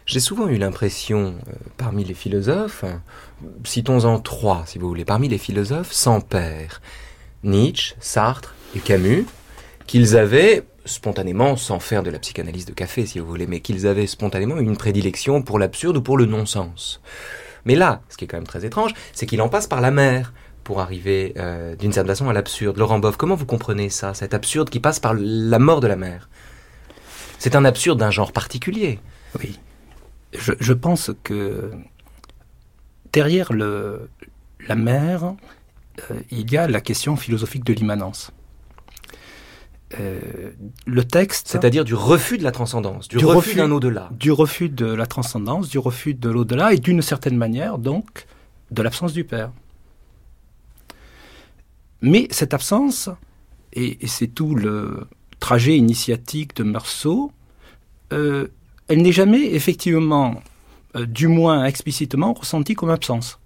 J'ai 0.07 0.19
souvent 0.19 0.47
eu 0.47 0.57
l'impression, 0.57 1.35
euh, 1.47 1.53
parmi 1.77 2.03
les 2.03 2.15
philosophes, 2.15 2.85
citons-en 3.63 4.19
trois 4.19 4.63
si 4.65 4.79
vous 4.79 4.87
voulez, 4.87 5.05
parmi 5.05 5.27
les 5.27 5.37
philosophes 5.37 5.91
sans 5.91 6.21
père, 6.21 6.81
Nietzsche, 7.43 7.93
Sartre 7.99 8.55
et 8.75 8.79
Camus, 8.79 9.27
qu'ils 9.85 10.17
avaient 10.17 10.63
spontanément, 10.85 11.55
sans 11.55 11.79
faire 11.79 12.01
de 12.01 12.09
la 12.09 12.17
psychanalyse 12.17 12.65
de 12.65 12.73
café 12.73 13.05
si 13.05 13.19
vous 13.19 13.27
voulez, 13.27 13.45
mais 13.45 13.59
qu'ils 13.59 13.85
avaient 13.85 14.07
spontanément 14.07 14.57
une 14.57 14.75
prédilection 14.75 15.43
pour 15.43 15.59
l'absurde 15.59 15.97
ou 15.97 16.01
pour 16.01 16.17
le 16.17 16.25
non-sens. 16.25 16.99
Mais 17.65 17.75
là, 17.75 18.01
ce 18.09 18.17
qui 18.17 18.25
est 18.25 18.27
quand 18.27 18.37
même 18.37 18.47
très 18.47 18.65
étrange, 18.65 18.93
c'est 19.13 19.25
qu'il 19.25 19.41
en 19.41 19.49
passe 19.49 19.67
par 19.67 19.81
la 19.81 19.91
mer 19.91 20.33
pour 20.63 20.81
arriver 20.81 21.33
euh, 21.37 21.75
d'une 21.75 21.91
certaine 21.91 22.11
façon 22.11 22.29
à 22.29 22.33
l'absurde. 22.33 22.77
Laurent 22.77 22.99
Boff, 22.99 23.17
comment 23.17 23.35
vous 23.35 23.45
comprenez 23.45 23.89
ça, 23.89 24.13
cet 24.13 24.33
absurde 24.33 24.69
qui 24.69 24.79
passe 24.79 24.99
par 24.99 25.15
la 25.17 25.59
mort 25.59 25.79
de 25.79 25.87
la 25.87 25.95
mer? 25.95 26.29
C'est 27.39 27.55
un 27.55 27.65
absurde 27.65 27.99
d'un 27.99 28.11
genre 28.11 28.31
particulier. 28.31 28.99
Oui. 29.39 29.59
Je, 30.33 30.73
pense 30.73 31.11
que 31.23 31.71
derrière 33.13 33.51
la 33.53 34.75
mer, 34.75 35.33
euh, 36.11 36.19
il 36.29 36.51
y 36.51 36.57
a 36.57 36.67
la 36.67 36.81
question 36.81 37.15
philosophique 37.15 37.63
de 37.63 37.73
l'immanence. 37.73 38.31
Euh, 39.99 40.51
le 40.85 41.03
texte. 41.03 41.47
C'est-à-dire 41.47 41.83
du 41.83 41.95
refus 41.95 42.37
de 42.37 42.43
la 42.43 42.51
transcendance, 42.51 43.07
du, 43.07 43.17
refus, 43.17 43.55
d'un 43.55 43.71
au-delà. 43.71 44.09
Du 44.11 44.31
refus 44.31 44.69
de 44.69 44.85
la 44.85 45.07
transcendance, 45.07 45.67
du 45.67 45.79
refus 45.79 46.13
de 46.13 46.29
l'au-delà 46.29 46.73
et 46.73 46.77
d'une 46.77 47.01
certaine 47.01 47.35
manière, 47.35 47.79
donc, 47.79 48.27
de 48.69 48.83
l'absence 48.83 49.13
du 49.13 49.23
Père. 49.23 49.51
Mais 52.01 52.27
cette 52.29 52.53
absence, 52.53 53.09
et, 53.73 53.97
c'est 54.05 54.27
tout 54.27 54.53
le 54.53 55.07
trajet 55.39 55.75
initiatique 55.75 56.55
de 56.55 56.63
Meursault, 56.63 57.31
euh, 58.13 58.47
elle 58.89 59.01
n'est 59.01 59.11
jamais 59.11 59.53
effectivement, 59.53 60.41
euh, 60.95 61.07
du 61.07 61.27
moins 61.27 61.65
explicitement, 61.65 62.33
ressentie 62.33 62.75
comme 62.75 62.91
absence. 62.91 63.39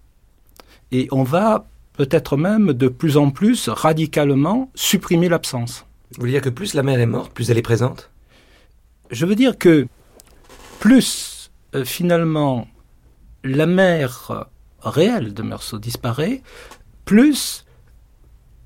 Et 0.92 1.08
on 1.12 1.24
va 1.24 1.68
peut-être 1.94 2.36
même 2.36 2.74
de 2.74 2.90
plus 2.90 3.16
en 3.16 3.30
plus 3.30 3.70
radicalement 3.70 4.70
supprimer 4.76 5.30
l'absence. 5.30 5.86
Vous 6.15 6.22
voulez 6.22 6.34
dire 6.34 6.41
que 6.41 6.50
plus 6.50 6.74
la 6.75 6.84
mère 6.84 7.00
est 7.00 7.08
morte, 7.08 7.34
plus 7.34 7.50
elle 7.50 7.58
est 7.58 7.63
présente? 7.63 8.12
Je 9.10 9.25
veux 9.25 9.36
dire 9.36 9.58
que 9.58 9.88
plus 10.79 11.51
euh, 11.74 11.86
finalement 11.86 12.67
la 13.43 13.65
mère 13.65 14.48
réelle 14.82 15.34
de 15.34 15.41
Meursault 15.41 15.79
disparaît, 15.79 16.41
plus 17.05 17.65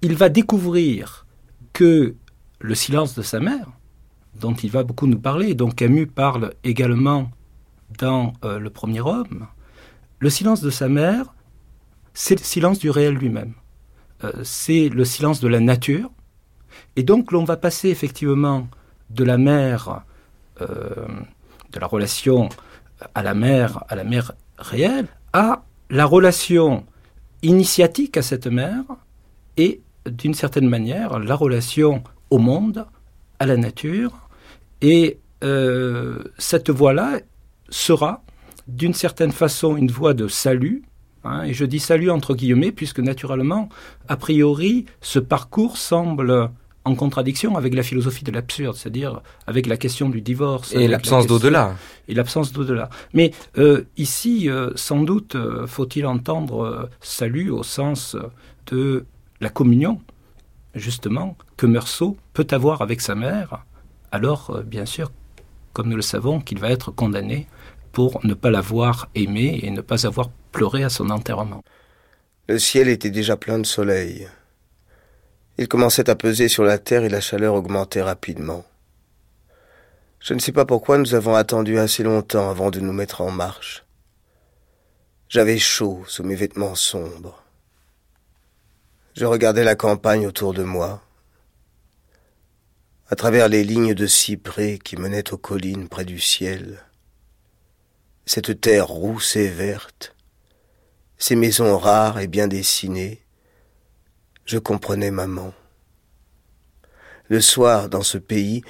il 0.01 0.15
va 0.15 0.29
découvrir 0.29 1.25
que 1.73 2.15
le 2.59 2.75
silence 2.75 3.15
de 3.15 3.21
sa 3.21 3.39
mère, 3.39 3.67
dont 4.39 4.53
il 4.53 4.69
va 4.69 4.83
beaucoup 4.83 5.07
nous 5.07 5.19
parler, 5.19 5.55
dont 5.55 5.69
Camus 5.69 6.07
parle 6.07 6.53
également 6.63 7.31
dans 7.97 8.33
euh, 8.43 8.59
Le 8.59 8.69
premier 8.69 8.99
homme, 8.99 9.47
le 10.19 10.29
silence 10.29 10.61
de 10.61 10.69
sa 10.69 10.89
mère, 10.89 11.33
c'est 12.13 12.37
le 12.39 12.43
silence 12.43 12.79
du 12.79 12.89
réel 12.89 13.13
lui-même. 13.13 13.53
Euh, 14.23 14.31
c'est 14.43 14.89
le 14.89 15.05
silence 15.05 15.39
de 15.39 15.47
la 15.47 15.59
nature, 15.59 16.11
et 16.97 17.03
donc 17.03 17.31
l'on 17.31 17.43
va 17.43 17.55
passer 17.55 17.89
effectivement 17.89 18.67
de 19.11 19.23
la 19.23 19.37
mère, 19.37 20.01
euh, 20.61 21.05
de 21.71 21.79
la 21.79 21.87
relation 21.87 22.49
à 23.13 23.21
la 23.21 23.35
mère, 23.35 23.83
à 23.87 23.95
la 23.95 24.03
réelle, 24.57 25.07
à 25.31 25.63
la 25.91 26.05
relation 26.05 26.85
initiatique 27.43 28.17
à 28.17 28.23
cette 28.23 28.47
mère 28.47 28.83
et 29.57 29.81
d'une 30.09 30.33
certaine 30.33 30.67
manière 30.67 31.19
la 31.19 31.35
relation 31.35 32.03
au 32.31 32.39
monde, 32.39 32.87
à 33.39 33.45
la 33.45 33.57
nature, 33.57 34.29
et 34.81 35.19
euh, 35.43 36.23
cette 36.39 36.71
voie-là 36.71 37.19
sera 37.69 38.23
d'une 38.67 38.95
certaine 38.95 39.31
façon 39.31 39.77
une 39.77 39.91
voie 39.91 40.15
de 40.15 40.27
salut, 40.27 40.83
hein, 41.23 41.43
et 41.43 41.53
je 41.53 41.63
dis 41.63 41.79
salut 41.79 42.09
entre 42.09 42.33
guillemets, 42.33 42.71
puisque 42.71 42.99
naturellement, 42.99 43.69
a 44.07 44.17
priori, 44.17 44.85
ce 44.99 45.19
parcours 45.19 45.77
semble 45.77 46.49
en 46.87 46.95
contradiction 46.95 47.57
avec 47.57 47.73
la 47.73 47.83
philosophie 47.83 48.23
de 48.23 48.31
l'absurde, 48.31 48.75
c'est-à-dire 48.75 49.21
avec 49.45 49.67
la 49.67 49.77
question 49.77 50.09
du 50.09 50.21
divorce. 50.21 50.73
Et 50.73 50.87
l'absence 50.87 51.27
d'au-delà. 51.27 51.75
Et 52.07 52.13
l'absence 52.13 52.53
d'au-delà. 52.53 52.89
Mais 53.13 53.31
euh, 53.57 53.83
ici, 53.97 54.49
euh, 54.49 54.71
sans 54.75 55.01
doute, 55.01 55.35
euh, 55.35 55.67
faut-il 55.67 56.05
entendre 56.05 56.89
salut 57.01 57.51
au 57.51 57.63
sens 57.63 58.15
de 58.67 59.05
la 59.41 59.49
communion, 59.49 60.01
justement, 60.75 61.37
que 61.57 61.65
Meursault 61.65 62.17
peut 62.33 62.47
avoir 62.51 62.81
avec 62.81 63.01
sa 63.01 63.15
mère, 63.15 63.65
alors, 64.11 64.61
bien 64.65 64.85
sûr, 64.85 65.11
comme 65.73 65.89
nous 65.89 65.97
le 65.97 66.01
savons, 66.01 66.39
qu'il 66.39 66.59
va 66.59 66.69
être 66.69 66.91
condamné 66.91 67.47
pour 67.91 68.25
ne 68.25 68.33
pas 68.33 68.49
l'avoir 68.49 69.09
aimé 69.15 69.59
et 69.63 69.69
ne 69.69 69.81
pas 69.81 70.07
avoir 70.07 70.29
pleuré 70.53 70.83
à 70.83 70.89
son 70.89 71.09
enterrement. 71.09 71.61
Le 72.47 72.57
ciel 72.57 72.87
était 72.87 73.09
déjà 73.09 73.35
plein 73.35 73.59
de 73.59 73.65
soleil. 73.65 74.29
Il 75.57 75.67
commençait 75.67 76.09
à 76.09 76.15
peser 76.15 76.49
sur 76.49 76.63
la 76.63 76.77
terre 76.77 77.03
et 77.03 77.09
la 77.09 77.21
chaleur 77.21 77.55
augmentait 77.55 78.01
rapidement. 78.01 78.63
Je 80.19 80.33
ne 80.33 80.39
sais 80.39 80.51
pas 80.51 80.65
pourquoi 80.65 80.97
nous 80.97 81.15
avons 81.15 81.35
attendu 81.35 81.79
assez 81.79 82.03
longtemps 82.03 82.49
avant 82.49 82.69
de 82.69 82.79
nous 82.79 82.93
mettre 82.93 83.21
en 83.21 83.31
marche. 83.31 83.83
J'avais 85.29 85.57
chaud 85.57 86.03
sous 86.07 86.23
mes 86.23 86.35
vêtements 86.35 86.75
sombres. 86.75 87.43
Je 89.15 89.25
regardais 89.25 89.63
la 89.63 89.75
campagne 89.75 90.27
autour 90.27 90.53
de 90.53 90.63
moi, 90.63 91.01
à 93.09 93.15
travers 93.15 93.47
les 93.47 93.63
lignes 93.63 93.95
de 93.95 94.05
cyprès 94.05 94.79
qui 94.83 94.95
menaient 94.95 95.33
aux 95.33 95.37
collines 95.37 95.89
près 95.89 96.05
du 96.05 96.19
ciel. 96.19 96.83
Cette 98.25 98.61
terre 98.61 98.87
rousse 98.87 99.35
et 99.37 99.49
verte, 99.49 100.15
ces 101.17 101.35
maisons 101.35 101.77
rares 101.77 102.19
et 102.19 102.27
bien 102.27 102.47
dessinées, 102.47 103.21
je 104.47 104.57
comprenais 104.57 105.11
maman. 105.11 105.53
Le 107.27 107.41
soir, 107.41 107.89
dans 107.89 108.01
ce 108.01 108.17
pays, 108.17 108.63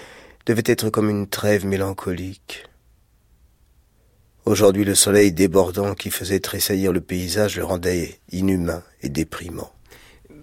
devait 0.47 0.63
être 0.65 0.89
comme 0.89 1.09
une 1.09 1.27
trêve 1.27 1.65
mélancolique. 1.65 2.65
Aujourd'hui, 4.45 4.85
le 4.85 4.95
soleil 4.95 5.31
débordant 5.31 5.93
qui 5.93 6.09
faisait 6.09 6.39
tressaillir 6.39 6.91
le 6.91 7.01
paysage 7.01 7.57
le 7.57 7.63
rendait 7.63 8.19
inhumain 8.31 8.81
et 9.01 9.09
déprimant. 9.09 9.71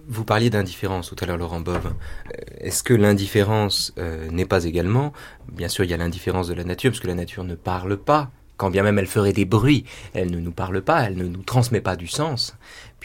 Vous 0.07 0.23
parliez 0.23 0.51
d'indifférence 0.51 1.09
tout 1.09 1.15
à 1.19 1.25
l'heure, 1.25 1.37
Laurent 1.37 1.59
Bove. 1.59 1.87
Euh, 1.87 2.41
est-ce 2.59 2.83
que 2.83 2.93
l'indifférence 2.93 3.93
euh, 3.97 4.29
n'est 4.29 4.45
pas 4.45 4.63
également, 4.65 5.11
bien 5.51 5.67
sûr, 5.67 5.83
il 5.83 5.89
y 5.89 5.93
a 5.93 5.97
l'indifférence 5.97 6.47
de 6.47 6.53
la 6.53 6.63
nature, 6.63 6.91
parce 6.91 7.01
que 7.01 7.07
la 7.07 7.15
nature 7.15 7.43
ne 7.43 7.55
parle 7.55 7.97
pas, 7.97 8.31
quand 8.57 8.69
bien 8.69 8.83
même 8.83 8.99
elle 8.99 9.07
ferait 9.07 9.33
des 9.33 9.45
bruits, 9.45 9.85
elle 10.13 10.31
ne 10.31 10.39
nous 10.39 10.51
parle 10.51 10.81
pas, 10.81 11.03
elle 11.03 11.17
ne 11.17 11.27
nous 11.27 11.43
transmet 11.43 11.81
pas 11.81 11.95
du 11.95 12.07
sens 12.07 12.55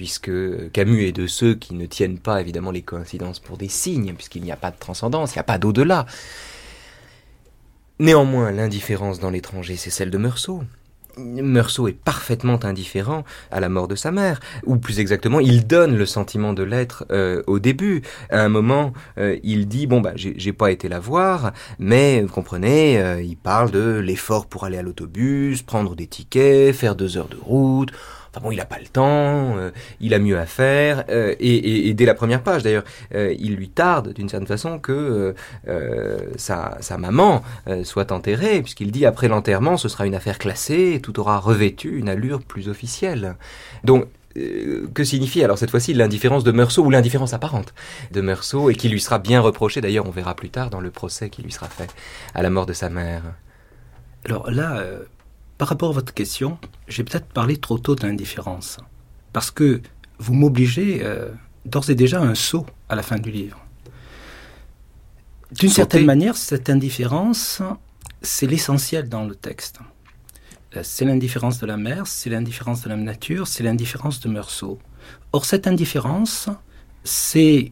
puisque 0.00 0.30
Camus 0.72 1.04
est 1.04 1.12
de 1.12 1.26
ceux 1.26 1.54
qui 1.54 1.74
ne 1.74 1.84
tiennent 1.84 2.18
pas 2.18 2.40
évidemment 2.40 2.70
les 2.70 2.80
coïncidences 2.80 3.38
pour 3.38 3.58
des 3.58 3.68
signes, 3.68 4.14
puisqu'il 4.14 4.42
n'y 4.42 4.50
a 4.50 4.56
pas 4.56 4.70
de 4.70 4.78
transcendance, 4.78 5.34
il 5.34 5.36
n'y 5.36 5.40
a 5.40 5.44
pas 5.44 5.58
d'au-delà. 5.58 6.06
Néanmoins, 7.98 8.50
l'indifférence 8.50 9.20
dans 9.20 9.28
l'étranger, 9.28 9.76
c'est 9.76 9.90
celle 9.90 10.10
de 10.10 10.16
Meursault. 10.16 10.62
Meursault 11.16 11.88
est 11.88 11.92
parfaitement 11.92 12.64
indifférent 12.64 13.24
à 13.50 13.60
la 13.60 13.68
mort 13.68 13.88
de 13.88 13.94
sa 13.94 14.10
mère, 14.10 14.40
ou 14.64 14.76
plus 14.76 15.00
exactement, 15.00 15.40
il 15.40 15.66
donne 15.66 15.96
le 15.96 16.06
sentiment 16.06 16.52
de 16.52 16.62
l'être 16.62 17.04
euh, 17.10 17.42
au 17.46 17.58
début. 17.58 18.02
À 18.30 18.42
un 18.42 18.48
moment, 18.48 18.92
euh, 19.18 19.38
il 19.42 19.68
dit 19.68 19.86
bon 19.86 20.00
bah 20.00 20.12
j'ai 20.14 20.52
pas 20.52 20.70
été 20.70 20.88
la 20.88 21.00
voir, 21.00 21.52
mais 21.78 22.22
vous 22.22 22.32
comprenez, 22.32 23.00
euh, 23.00 23.22
il 23.22 23.36
parle 23.36 23.70
de 23.70 23.98
l'effort 23.98 24.46
pour 24.46 24.64
aller 24.64 24.78
à 24.78 24.82
l'autobus, 24.82 25.62
prendre 25.62 25.94
des 25.94 26.06
tickets, 26.06 26.74
faire 26.74 26.94
deux 26.96 27.16
heures 27.16 27.28
de 27.28 27.38
route. 27.40 27.90
Enfin 28.32 28.44
bon, 28.44 28.52
il 28.52 28.58
n'a 28.58 28.64
pas 28.64 28.78
le 28.78 28.86
temps, 28.86 29.56
euh, 29.56 29.72
il 30.00 30.14
a 30.14 30.20
mieux 30.20 30.38
à 30.38 30.46
faire, 30.46 31.04
euh, 31.08 31.34
et, 31.40 31.92
dès 31.94 32.04
la 32.04 32.14
première 32.14 32.42
page 32.44 32.62
d'ailleurs, 32.62 32.84
euh, 33.12 33.34
il 33.40 33.56
lui 33.56 33.68
tarde 33.68 34.12
d'une 34.12 34.28
certaine 34.28 34.46
façon 34.46 34.78
que 34.78 35.34
sa, 36.36 36.78
maman 36.98 37.42
soit 37.82 38.12
enterrée, 38.12 38.62
puisqu'il 38.62 38.92
dit 38.92 39.04
après 39.04 39.26
l'enterrement, 39.26 39.76
ce 39.76 39.88
sera 39.88 40.06
une 40.06 40.14
affaire 40.14 40.38
classée, 40.38 41.00
tout 41.02 41.18
aura 41.18 41.38
revêtu 41.38 41.98
une 41.98 42.08
allure 42.08 42.42
plus 42.42 42.68
officielle. 42.68 43.36
Donc 43.84 44.06
que 44.94 45.02
signifie 45.02 45.42
alors 45.42 45.58
cette 45.58 45.72
fois-ci 45.72 45.92
l'indifférence 45.92 46.44
de 46.44 46.52
Meursault 46.52 46.84
ou 46.84 46.90
l'indifférence 46.90 47.32
apparente 47.32 47.74
de 48.12 48.20
Meursault 48.20 48.70
et 48.70 48.76
qui 48.76 48.88
lui 48.88 49.00
sera 49.00 49.18
bien 49.18 49.40
reprochée 49.40 49.80
d'ailleurs 49.80 50.06
on 50.06 50.12
verra 50.12 50.36
plus 50.36 50.50
tard 50.50 50.70
dans 50.70 50.80
le 50.80 50.92
procès 50.92 51.30
qui 51.30 51.42
lui 51.42 51.50
sera 51.50 51.66
fait 51.66 51.92
à 52.32 52.42
la 52.42 52.48
mort 52.48 52.64
de 52.64 52.72
sa 52.72 52.90
mère? 52.90 53.22
Alors 54.24 54.48
là, 54.48 54.84
par 55.60 55.68
rapport 55.68 55.90
à 55.90 55.92
votre 55.92 56.14
question, 56.14 56.56
j'ai 56.88 57.04
peut-être 57.04 57.26
parlé 57.26 57.58
trop 57.58 57.78
tôt 57.78 57.94
d'indifférence. 57.94 58.78
Parce 59.34 59.50
que 59.50 59.82
vous 60.18 60.32
m'obligez 60.32 61.00
euh, 61.04 61.28
d'ores 61.66 61.90
et 61.90 61.94
déjà 61.94 62.18
à 62.18 62.24
un 62.24 62.34
saut 62.34 62.64
à 62.88 62.94
la 62.94 63.02
fin 63.02 63.18
du 63.18 63.30
livre. 63.30 63.60
D'une 65.52 65.68
certaine 65.68 66.06
manière, 66.06 66.38
cette 66.38 66.70
indifférence, 66.70 67.60
c'est 68.22 68.46
l'essentiel 68.46 69.10
dans 69.10 69.24
le 69.24 69.34
texte. 69.34 69.80
Euh, 70.76 70.80
c'est 70.82 71.04
l'indifférence 71.04 71.58
de 71.58 71.66
la 71.66 71.76
mère, 71.76 72.06
c'est 72.06 72.30
l'indifférence 72.30 72.80
de 72.80 72.88
la 72.88 72.96
nature, 72.96 73.46
c'est 73.46 73.62
l'indifférence 73.62 74.18
de 74.20 74.30
Meursault. 74.30 74.78
Or, 75.34 75.44
cette 75.44 75.66
indifférence, 75.66 76.48
c'est 77.04 77.70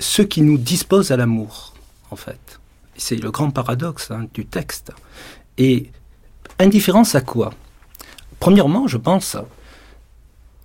ce 0.00 0.22
qui 0.22 0.42
nous 0.42 0.58
dispose 0.58 1.12
à 1.12 1.16
l'amour, 1.16 1.74
en 2.10 2.16
fait. 2.16 2.58
C'est 2.96 3.14
le 3.14 3.30
grand 3.30 3.52
paradoxe 3.52 4.10
hein, 4.10 4.26
du 4.34 4.46
texte. 4.46 4.90
Et 5.58 5.92
indifférence 6.58 7.14
à 7.14 7.20
quoi? 7.20 7.52
Premièrement, 8.40 8.86
je 8.86 8.96
pense, 8.96 9.36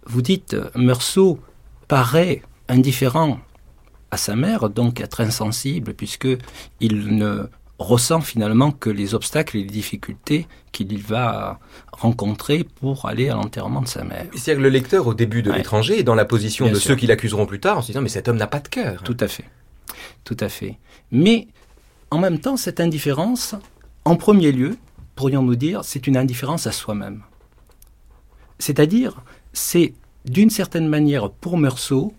vous 0.06 0.22
dites, 0.22 0.56
Meursault 0.76 1.40
paraît 1.88 2.42
indifférent 2.70 3.40
à 4.12 4.18
sa 4.18 4.36
mère, 4.36 4.70
donc 4.70 5.02
être 5.02 5.22
insensible, 5.22 5.94
puisque 5.94 6.28
il 6.80 7.16
ne 7.16 7.48
ressent 7.80 8.22
finalement 8.22 8.72
que 8.72 8.90
les 8.90 9.16
obstacles 9.16 9.58
et 9.58 9.62
les 9.62 9.70
difficultés 9.70 10.48
qu'il 10.72 10.98
va 11.00 11.60
rencontrer 11.92 12.64
pour 12.64 13.08
aller 13.08 13.30
à 13.30 13.36
l'enterrement 13.36 13.82
de 13.82 13.88
sa 13.88 14.04
mère. 14.04 14.26
C'est-à-dire 14.34 14.58
que 14.58 14.64
le 14.64 14.70
lecteur, 14.70 15.08
au 15.08 15.14
début 15.14 15.42
de 15.42 15.52
l'étranger, 15.52 16.00
est 16.00 16.04
dans 16.04 16.16
la 16.16 16.26
position 16.26 16.70
de 16.70 16.76
ceux 16.76 16.96
qui 16.96 17.08
l'accuseront 17.08 17.46
plus 17.46 17.60
tard 17.60 17.80
en 17.80 17.82
se 17.82 17.88
disant 17.88 18.02
mais 18.02 18.10
cet 18.10 18.28
homme 18.28 18.38
n'a 18.38 18.48
pas 18.48 18.60
de 18.60 18.68
cœur. 18.68 19.02
Tout 19.04 19.18
à 19.20 19.28
fait. 19.28 19.46
Tout 20.24 20.38
à 20.40 20.50
fait. 20.50 20.78
Mais 21.12 21.48
en 22.12 22.20
même 22.20 22.40
temps, 22.40 22.58
cette 22.58 22.80
indifférence, 22.80 23.56
en 24.06 24.16
premier 24.16 24.52
lieu, 24.52 24.78
pourrions-nous 25.15 25.55
dire, 25.55 25.84
c'est 25.84 26.08
une 26.08 26.17
indifférence 26.17 26.67
à 26.67 26.72
soi-même. 26.72 27.24
C'est-à-dire, 28.60 29.22
c'est 29.53 29.93
d'une 30.25 30.50
certaine 30.50 30.88
manière 30.88 31.29
pour 31.29 31.58
Meursault, 31.58 32.13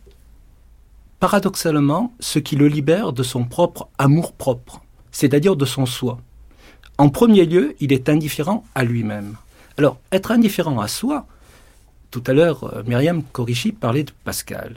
paradoxalement, 1.20 2.12
ce 2.20 2.38
qui 2.38 2.56
le 2.56 2.68
libère 2.68 3.12
de 3.12 3.22
son 3.22 3.44
propre 3.44 3.88
amour-propre, 3.98 4.82
c'est-à-dire 5.10 5.56
de 5.56 5.64
son 5.64 5.86
soi. 5.86 6.18
En 6.98 7.08
premier 7.08 7.44
lieu, 7.46 7.74
il 7.80 7.92
est 7.92 8.08
indifférent 8.08 8.64
à 8.74 8.84
lui-même. 8.84 9.36
Alors, 9.78 9.98
être 10.12 10.30
indifférent 10.30 10.80
à 10.80 10.86
soi, 10.86 11.26
tout 12.10 12.22
à 12.26 12.32
l'heure, 12.32 12.62
euh, 12.64 12.82
Myriam 12.86 13.22
Korishi 13.24 13.72
parlait 13.72 14.04
de 14.04 14.12
Pascal. 14.22 14.76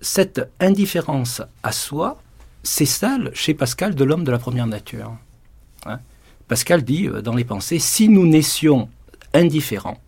Cette 0.00 0.50
indifférence 0.60 1.42
à 1.62 1.72
soi, 1.72 2.22
c'est 2.62 2.86
celle, 2.86 3.30
chez 3.34 3.52
Pascal, 3.52 3.94
de 3.94 4.04
l'homme 4.04 4.24
de 4.24 4.30
la 4.30 4.38
première 4.38 4.66
nature. 4.66 5.12
Pascal 6.50 6.82
dit 6.82 7.06
euh, 7.06 7.22
dans 7.22 7.36
les 7.36 7.44
pensées, 7.44 7.78
si 7.78 8.08
nous 8.08 8.26
naissions 8.26 8.88
indifférents, 9.34 9.98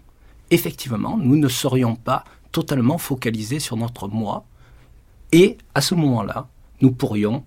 effectivement, 0.51 1.17
nous 1.17 1.37
ne 1.37 1.47
serions 1.47 1.95
pas 1.95 2.25
totalement 2.51 2.99
focalisés 2.99 3.61
sur 3.61 3.77
notre 3.77 4.09
moi. 4.09 4.45
Et 5.31 5.57
à 5.77 5.81
ce 5.81 5.95
moment-là, 5.95 6.49
nous 6.81 6.91
pourrions 6.91 7.45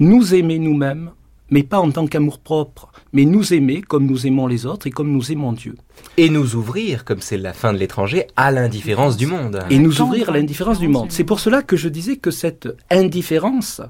nous 0.00 0.34
aimer 0.34 0.58
nous-mêmes, 0.58 1.12
mais 1.50 1.62
pas 1.62 1.78
en 1.78 1.92
tant 1.92 2.08
qu'amour 2.08 2.40
propre, 2.40 2.90
mais 3.12 3.24
nous 3.24 3.54
aimer 3.54 3.82
comme 3.82 4.04
nous 4.04 4.26
aimons 4.26 4.48
les 4.48 4.66
autres 4.66 4.88
et 4.88 4.90
comme 4.90 5.12
nous 5.12 5.30
aimons 5.30 5.52
Dieu. 5.52 5.76
Et 6.16 6.28
nous 6.28 6.56
ouvrir, 6.56 7.04
comme 7.04 7.20
c'est 7.20 7.36
la 7.36 7.52
fin 7.52 7.72
de 7.72 7.78
l'étranger, 7.78 8.26
à 8.34 8.50
l'indifférence 8.50 9.16
du 9.16 9.28
monde. 9.28 9.60
Et 9.70 9.78
nous 9.78 10.00
ouvrir 10.00 10.30
à 10.30 10.32
l'indifférence 10.32 10.80
du 10.80 10.88
monde. 10.88 11.12
C'est 11.12 11.22
pour 11.22 11.38
cela 11.38 11.62
que 11.62 11.76
je 11.76 11.88
disais 11.88 12.16
que 12.16 12.32
cette 12.32 12.66
indifférence 12.90 13.80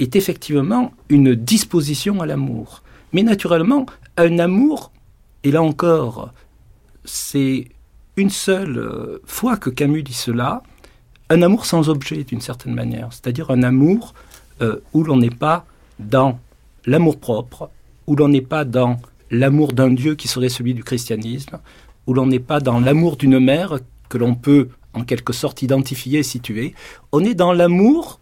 est 0.00 0.16
effectivement 0.16 0.92
une 1.08 1.34
disposition 1.34 2.20
à 2.20 2.26
l'amour. 2.26 2.82
Mais 3.12 3.22
naturellement, 3.22 3.86
un 4.16 4.38
amour, 4.38 4.90
et 5.44 5.50
là 5.50 5.62
encore, 5.62 6.32
c'est 7.04 7.68
une 8.16 8.30
seule 8.30 8.78
euh, 8.78 9.22
fois 9.24 9.56
que 9.56 9.70
Camus 9.70 10.02
dit 10.02 10.12
cela, 10.12 10.62
un 11.28 11.42
amour 11.42 11.66
sans 11.66 11.88
objet 11.88 12.24
d'une 12.24 12.40
certaine 12.40 12.74
manière, 12.74 13.08
c'est-à-dire 13.12 13.50
un 13.50 13.62
amour 13.62 14.14
euh, 14.62 14.80
où 14.92 15.04
l'on 15.04 15.16
n'est 15.16 15.30
pas 15.30 15.64
dans 15.98 16.38
l'amour 16.86 17.18
propre, 17.18 17.70
où 18.06 18.16
l'on 18.16 18.28
n'est 18.28 18.40
pas 18.40 18.64
dans 18.64 18.96
l'amour 19.30 19.72
d'un 19.72 19.90
Dieu 19.90 20.14
qui 20.14 20.28
serait 20.28 20.48
celui 20.48 20.74
du 20.74 20.82
christianisme, 20.82 21.58
où 22.06 22.14
l'on 22.14 22.26
n'est 22.26 22.40
pas 22.40 22.60
dans 22.60 22.80
l'amour 22.80 23.16
d'une 23.16 23.38
mère 23.38 23.78
que 24.08 24.18
l'on 24.18 24.34
peut 24.34 24.68
en 24.92 25.04
quelque 25.04 25.32
sorte 25.32 25.62
identifier 25.62 26.20
et 26.20 26.24
situer, 26.24 26.74
on 27.12 27.24
est 27.24 27.34
dans 27.34 27.52
l'amour 27.52 28.19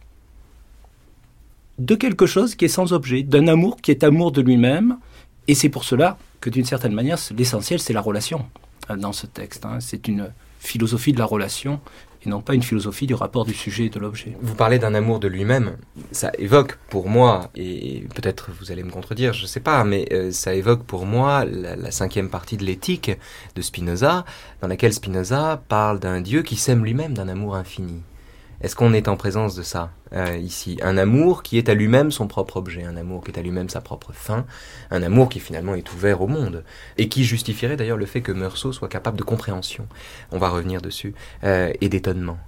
de 1.78 1.94
quelque 1.94 2.26
chose 2.26 2.54
qui 2.54 2.64
est 2.64 2.68
sans 2.68 2.92
objet, 2.92 3.22
d'un 3.22 3.48
amour 3.48 3.76
qui 3.76 3.90
est 3.90 4.04
amour 4.04 4.32
de 4.32 4.40
lui-même, 4.40 4.98
et 5.46 5.54
c'est 5.54 5.68
pour 5.68 5.84
cela 5.84 6.18
que 6.40 6.50
d'une 6.50 6.64
certaine 6.64 6.92
manière, 6.92 7.18
l'essentiel, 7.36 7.80
c'est 7.80 7.92
la 7.92 8.00
relation 8.00 8.46
dans 8.96 9.12
ce 9.12 9.26
texte. 9.26 9.64
Hein. 9.64 9.78
C'est 9.80 10.08
une 10.08 10.30
philosophie 10.60 11.12
de 11.12 11.18
la 11.18 11.24
relation 11.24 11.80
et 12.24 12.28
non 12.28 12.40
pas 12.40 12.54
une 12.54 12.62
philosophie 12.62 13.06
du 13.06 13.14
rapport 13.14 13.44
du 13.44 13.54
sujet 13.54 13.86
et 13.86 13.90
de 13.90 13.98
l'objet. 14.00 14.36
Vous 14.40 14.54
parlez 14.54 14.78
d'un 14.78 14.94
amour 14.94 15.20
de 15.20 15.28
lui-même. 15.28 15.76
Ça 16.10 16.32
évoque 16.38 16.76
pour 16.90 17.08
moi, 17.08 17.50
et 17.54 18.04
peut-être 18.14 18.50
vous 18.58 18.72
allez 18.72 18.82
me 18.82 18.90
contredire, 18.90 19.32
je 19.32 19.42
ne 19.42 19.46
sais 19.46 19.60
pas, 19.60 19.84
mais 19.84 20.08
euh, 20.12 20.32
ça 20.32 20.54
évoque 20.54 20.82
pour 20.82 21.06
moi 21.06 21.44
la, 21.44 21.76
la 21.76 21.90
cinquième 21.92 22.28
partie 22.28 22.56
de 22.56 22.64
l'éthique 22.64 23.12
de 23.54 23.62
Spinoza, 23.62 24.24
dans 24.60 24.68
laquelle 24.68 24.92
Spinoza 24.92 25.62
parle 25.68 26.00
d'un 26.00 26.20
Dieu 26.20 26.42
qui 26.42 26.56
s'aime 26.56 26.84
lui-même 26.84 27.14
d'un 27.14 27.28
amour 27.28 27.54
infini. 27.54 28.02
Est-ce 28.60 28.74
qu'on 28.74 28.92
est 28.92 29.06
en 29.06 29.16
présence 29.16 29.54
de 29.54 29.62
ça 29.62 29.90
euh, 30.12 30.36
ici? 30.36 30.78
Un 30.82 30.98
amour 30.98 31.44
qui 31.44 31.58
est 31.58 31.68
à 31.68 31.74
lui-même 31.74 32.10
son 32.10 32.26
propre 32.26 32.56
objet, 32.56 32.82
un 32.82 32.96
amour 32.96 33.22
qui 33.22 33.30
est 33.30 33.38
à 33.38 33.42
lui-même 33.42 33.68
sa 33.68 33.80
propre 33.80 34.12
fin, 34.12 34.46
un 34.90 35.02
amour 35.02 35.28
qui 35.28 35.38
finalement 35.38 35.76
est 35.76 35.92
ouvert 35.92 36.22
au 36.22 36.26
monde 36.26 36.64
et 36.96 37.08
qui 37.08 37.22
justifierait 37.22 37.76
d'ailleurs 37.76 37.96
le 37.96 38.06
fait 38.06 38.20
que 38.20 38.32
Meursault 38.32 38.72
soit 38.72 38.88
capable 38.88 39.16
de 39.16 39.22
compréhension. 39.22 39.86
On 40.32 40.38
va 40.38 40.48
revenir 40.48 40.82
dessus 40.82 41.14
euh, 41.44 41.72
et 41.80 41.88
d'étonnement. 41.88 42.38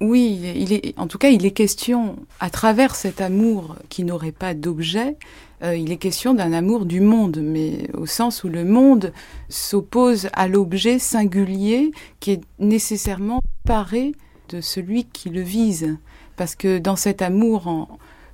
Oui, 0.00 0.40
il 0.56 0.72
est, 0.72 0.98
en 0.98 1.06
tout 1.06 1.16
cas, 1.16 1.28
il 1.28 1.46
est 1.46 1.52
question, 1.52 2.16
à 2.40 2.50
travers 2.50 2.96
cet 2.96 3.20
amour 3.20 3.76
qui 3.88 4.02
n'aurait 4.02 4.32
pas 4.32 4.52
d'objet, 4.52 5.16
euh, 5.62 5.76
il 5.76 5.92
est 5.92 5.96
question 5.96 6.34
d'un 6.34 6.52
amour 6.52 6.86
du 6.86 7.00
monde, 7.00 7.38
mais 7.40 7.88
au 7.94 8.04
sens 8.04 8.42
où 8.42 8.48
le 8.48 8.64
monde 8.64 9.12
s'oppose 9.48 10.28
à 10.32 10.48
l'objet 10.48 10.98
singulier 10.98 11.92
qui 12.18 12.32
est 12.32 12.40
nécessairement 12.58 13.40
paré 13.64 14.12
de 14.52 14.60
celui 14.60 15.04
qui 15.04 15.30
le 15.30 15.40
vise. 15.40 15.96
Parce 16.36 16.54
que 16.54 16.78
dans 16.78 16.96
cet 16.96 17.22
amour 17.22 17.88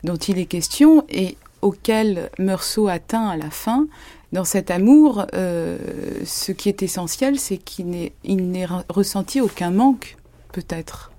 dont 0.04 0.16
il 0.16 0.38
est 0.38 0.46
question 0.46 1.04
et 1.08 1.36
auquel 1.62 2.30
Meursault 2.38 2.88
atteint 2.88 3.28
à 3.28 3.36
la 3.36 3.50
fin, 3.50 3.86
dans 4.32 4.44
cet 4.44 4.70
amour, 4.70 5.26
euh, 5.34 5.78
ce 6.24 6.52
qui 6.52 6.68
est 6.68 6.82
essentiel, 6.82 7.38
c'est 7.38 7.56
qu'il 7.56 7.90
n'est 7.90 8.66
ressenti 8.88 9.40
aucun 9.40 9.70
manque, 9.70 10.16
peut-être. 10.52 11.12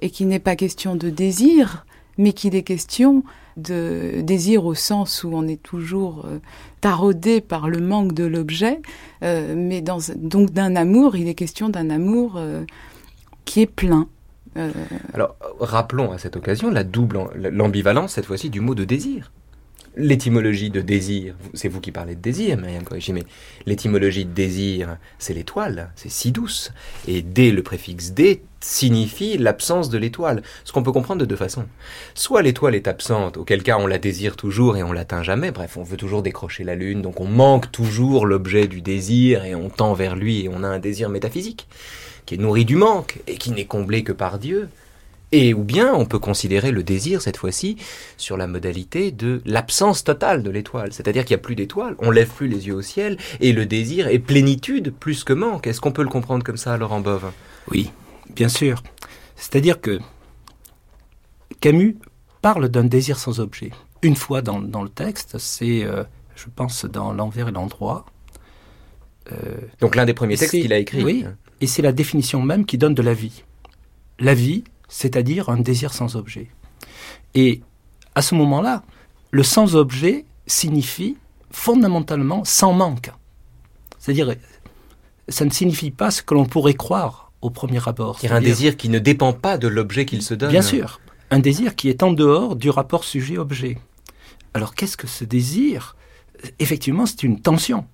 Et 0.00 0.10
qu'il 0.10 0.28
n'est 0.28 0.40
pas 0.40 0.56
question 0.56 0.94
de 0.94 1.08
désir, 1.08 1.86
mais 2.18 2.32
qu'il 2.32 2.54
est 2.54 2.62
question 2.62 3.24
de 3.56 4.20
désir 4.22 4.66
au 4.66 4.74
sens 4.74 5.24
où 5.24 5.30
on 5.32 5.46
est 5.46 5.62
toujours 5.62 6.24
euh, 6.26 6.38
taraudé 6.80 7.40
par 7.40 7.68
le 7.68 7.80
manque 7.80 8.12
de 8.12 8.24
l'objet, 8.24 8.82
euh, 9.22 9.54
mais 9.56 9.80
donc 9.80 10.50
d'un 10.50 10.76
amour, 10.76 11.16
il 11.16 11.28
est 11.28 11.34
question 11.34 11.68
d'un 11.68 11.88
amour 11.88 12.40
qui 13.44 13.62
est 13.62 13.66
plein, 13.66 14.08
Alors, 15.12 15.36
rappelons 15.58 16.12
à 16.12 16.18
cette 16.18 16.36
occasion 16.36 16.70
la 16.70 16.84
double, 16.84 17.18
l'ambivalence 17.34 18.12
cette 18.12 18.26
fois-ci 18.26 18.50
du 18.50 18.60
mot 18.60 18.74
de 18.74 18.84
désir. 18.84 19.32
L'étymologie 19.96 20.70
de 20.70 20.80
désir, 20.80 21.36
c'est 21.54 21.68
vous 21.68 21.80
qui 21.80 21.92
parlez 21.92 22.16
de 22.16 22.20
désir, 22.20 22.58
Marianne 22.58 22.84
mais 23.12 23.22
l'étymologie 23.64 24.24
de 24.24 24.32
désir, 24.32 24.96
c'est 25.20 25.34
l'étoile, 25.34 25.92
c'est 25.94 26.10
si 26.10 26.32
douce. 26.32 26.72
Et 27.06 27.22
dès 27.22 27.52
le 27.52 27.62
préfixe 27.62 28.10
dé 28.10 28.42
signifie 28.60 29.38
l'absence 29.38 29.90
de 29.90 29.98
l'étoile. 29.98 30.42
Ce 30.64 30.72
qu'on 30.72 30.82
peut 30.82 30.90
comprendre 30.90 31.20
de 31.20 31.26
deux 31.26 31.36
façons. 31.36 31.66
Soit 32.14 32.42
l'étoile 32.42 32.74
est 32.74 32.88
absente, 32.88 33.36
auquel 33.36 33.62
cas 33.62 33.78
on 33.78 33.86
la 33.86 33.98
désire 33.98 34.36
toujours 34.36 34.76
et 34.76 34.82
on 34.82 34.92
l'atteint 34.92 35.22
jamais, 35.22 35.52
bref, 35.52 35.76
on 35.76 35.84
veut 35.84 35.96
toujours 35.96 36.22
décrocher 36.22 36.64
la 36.64 36.74
lune, 36.74 37.02
donc 37.02 37.20
on 37.20 37.28
manque 37.28 37.70
toujours 37.70 38.26
l'objet 38.26 38.66
du 38.66 38.80
désir 38.80 39.44
et 39.44 39.54
on 39.54 39.68
tend 39.68 39.94
vers 39.94 40.16
lui 40.16 40.44
et 40.44 40.48
on 40.48 40.64
a 40.64 40.68
un 40.68 40.78
désir 40.80 41.08
métaphysique 41.08 41.68
qui 42.26 42.34
est 42.34 42.38
nourri 42.38 42.64
du 42.64 42.74
manque 42.74 43.20
et 43.26 43.36
qui 43.36 43.52
n'est 43.52 43.66
comblé 43.66 44.02
que 44.02 44.12
par 44.12 44.38
Dieu. 44.38 44.68
Et 45.36 45.52
ou 45.52 45.64
bien 45.64 45.92
on 45.92 46.06
peut 46.06 46.20
considérer 46.20 46.70
le 46.70 46.84
désir 46.84 47.20
cette 47.20 47.36
fois-ci 47.36 47.76
sur 48.16 48.36
la 48.36 48.46
modalité 48.46 49.10
de 49.10 49.42
l'absence 49.44 50.04
totale 50.04 50.44
de 50.44 50.50
l'étoile, 50.50 50.92
c'est-à-dire 50.92 51.24
qu'il 51.24 51.34
n'y 51.34 51.40
a 51.40 51.42
plus 51.42 51.56
d'étoile, 51.56 51.96
on 51.98 52.12
lève 52.12 52.28
plus 52.28 52.46
les 52.46 52.68
yeux 52.68 52.76
au 52.76 52.82
ciel 52.82 53.16
et 53.40 53.52
le 53.52 53.66
désir 53.66 54.06
est 54.06 54.20
plénitude 54.20 54.94
plus 54.94 55.24
que 55.24 55.32
manque. 55.32 55.66
Est-ce 55.66 55.80
qu'on 55.80 55.90
peut 55.90 56.04
le 56.04 56.08
comprendre 56.08 56.44
comme 56.44 56.56
ça, 56.56 56.76
Laurent 56.76 57.00
Bove? 57.00 57.32
Oui, 57.68 57.90
bien 58.36 58.48
sûr. 58.48 58.80
C'est-à-dire 59.34 59.80
que 59.80 59.98
Camus 61.58 61.96
parle 62.40 62.68
d'un 62.68 62.84
désir 62.84 63.18
sans 63.18 63.40
objet. 63.40 63.72
Une 64.02 64.14
fois 64.14 64.40
dans, 64.40 64.60
le 64.60 64.88
texte, 64.88 65.38
c'est, 65.38 65.82
euh, 65.82 66.04
je 66.36 66.46
pense, 66.54 66.84
dans 66.84 67.12
L'envers 67.12 67.48
et 67.48 67.52
l'endroit. 67.52 68.06
Euh, 69.32 69.56
Donc 69.80 69.96
l'un 69.96 70.04
des 70.04 70.14
premiers 70.14 70.36
textes 70.36 70.52
qu'il 70.52 70.72
a 70.72 70.78
écrit. 70.78 71.02
Oui, 71.02 71.24
et 71.60 71.66
c'est 71.66 71.82
la 71.82 71.92
définition 71.92 72.40
même 72.40 72.64
qui 72.64 72.78
donne 72.78 72.94
de 72.94 73.02
la 73.02 73.14
vie. 73.14 73.42
La 74.20 74.34
vie, 74.34 74.62
c'est-à-dire 74.94 75.48
un 75.48 75.58
désir 75.58 75.92
sans 75.92 76.14
objet. 76.14 76.46
Et 77.34 77.62
à 78.14 78.22
ce 78.22 78.36
moment-là, 78.36 78.84
le 79.32 79.42
sans 79.42 79.74
objet 79.74 80.24
signifie 80.46 81.16
fondamentalement 81.50 82.44
sans 82.44 82.72
manque. 82.72 83.10
C'est-à-dire, 83.98 84.36
ça 85.28 85.44
ne 85.44 85.50
signifie 85.50 85.90
pas 85.90 86.12
ce 86.12 86.22
que 86.22 86.32
l'on 86.32 86.44
pourrait 86.44 86.74
croire 86.74 87.32
au 87.42 87.50
premier 87.50 87.80
abord. 87.88 88.20
C'est 88.20 88.30
un 88.30 88.40
désir 88.40 88.76
qui 88.76 88.88
ne 88.88 89.00
dépend 89.00 89.32
pas 89.32 89.58
de 89.58 89.66
l'objet 89.66 90.06
qu'il 90.06 90.22
se 90.22 90.32
donne. 90.32 90.50
Bien 90.50 90.62
sûr, 90.62 91.00
un 91.32 91.40
désir 91.40 91.74
qui 91.74 91.88
est 91.88 92.04
en 92.04 92.12
dehors 92.12 92.54
du 92.54 92.70
rapport 92.70 93.02
sujet-objet. 93.02 93.78
Alors 94.54 94.76
qu'est-ce 94.76 94.96
que 94.96 95.08
ce 95.08 95.24
désir? 95.24 95.96
Effectivement, 96.60 97.06
c'est 97.06 97.24
une 97.24 97.40
tension. 97.40 97.84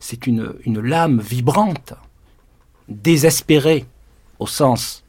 C'est 0.00 0.26
une, 0.26 0.54
une 0.64 0.80
lame 0.80 1.20
vibrante, 1.20 1.92
désespérée, 2.88 3.84
au 4.38 4.46
sens 4.46 5.02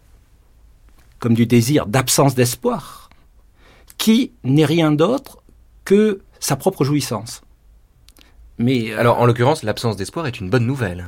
comme 1.19 1.33
du 1.33 1.45
désir 1.45 1.85
d'absence 1.85 2.35
d'espoir, 2.35 3.09
qui 3.97 4.31
n'est 4.43 4.65
rien 4.65 4.91
d'autre 4.91 5.43
que 5.85 6.21
sa 6.39 6.55
propre 6.55 6.83
jouissance. 6.83 7.41
Mais 8.57 8.91
euh, 8.91 8.99
alors, 8.99 9.19
en 9.19 9.25
l'occurrence, 9.25 9.63
l'absence 9.63 9.97
d'espoir 9.97 10.27
est 10.27 10.39
une 10.39 10.49
bonne 10.49 10.65
nouvelle. 10.65 11.05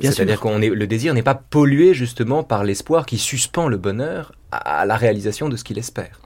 C'est-à-dire 0.00 0.40
que 0.40 0.48
le 0.48 0.86
désir 0.86 1.12
n'est 1.12 1.22
pas 1.22 1.34
pollué 1.34 1.92
justement 1.92 2.42
par 2.42 2.64
l'espoir 2.64 3.04
qui 3.04 3.18
suspend 3.18 3.68
le 3.68 3.76
bonheur 3.76 4.32
à 4.50 4.86
la 4.86 4.96
réalisation 4.96 5.50
de 5.50 5.56
ce 5.56 5.64
qu'il 5.64 5.78
espère. 5.78 6.20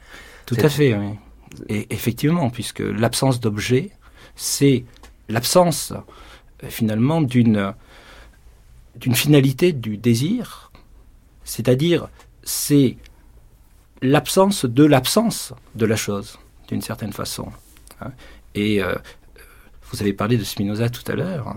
Tout 0.46 0.56
à 0.60 0.68
fait, 0.68 0.94
oui. 0.94 1.14
Et 1.68 1.86
effectivement, 1.90 2.50
puisque 2.50 2.80
l'absence 2.80 3.40
d'objet, 3.40 3.90
c'est 4.36 4.84
l'absence 5.28 5.92
euh, 6.62 6.68
finalement 6.68 7.20
d'une 7.20 7.74
d'une 8.94 9.14
finalité 9.14 9.72
du 9.72 9.98
désir, 9.98 10.70
c'est-à-dire 11.44 12.08
c'est 12.46 12.96
l'absence 14.02 14.64
de 14.64 14.84
l'absence 14.84 15.52
de 15.74 15.84
la 15.84 15.96
chose, 15.96 16.38
d'une 16.68 16.80
certaine 16.80 17.12
façon. 17.12 17.48
Hein. 18.00 18.12
Et 18.54 18.82
euh, 18.82 18.94
vous 19.90 20.00
avez 20.00 20.12
parlé 20.12 20.38
de 20.38 20.44
Spinoza 20.44 20.88
tout 20.88 21.02
à 21.10 21.16
l'heure. 21.16 21.56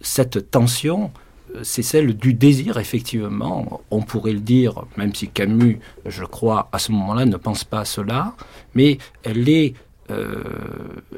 Cette 0.00 0.50
tension, 0.50 1.12
c'est 1.62 1.82
celle 1.82 2.16
du 2.16 2.34
désir, 2.34 2.78
effectivement. 2.78 3.80
On 3.90 4.02
pourrait 4.02 4.32
le 4.32 4.40
dire, 4.40 4.84
même 4.96 5.14
si 5.14 5.28
Camus, 5.28 5.78
je 6.04 6.24
crois, 6.24 6.68
à 6.72 6.78
ce 6.78 6.90
moment-là, 6.92 7.26
ne 7.26 7.36
pense 7.36 7.62
pas 7.62 7.80
à 7.80 7.84
cela, 7.84 8.34
mais 8.74 8.98
elle 9.22 9.48
est 9.48 9.74
euh, 10.10 10.42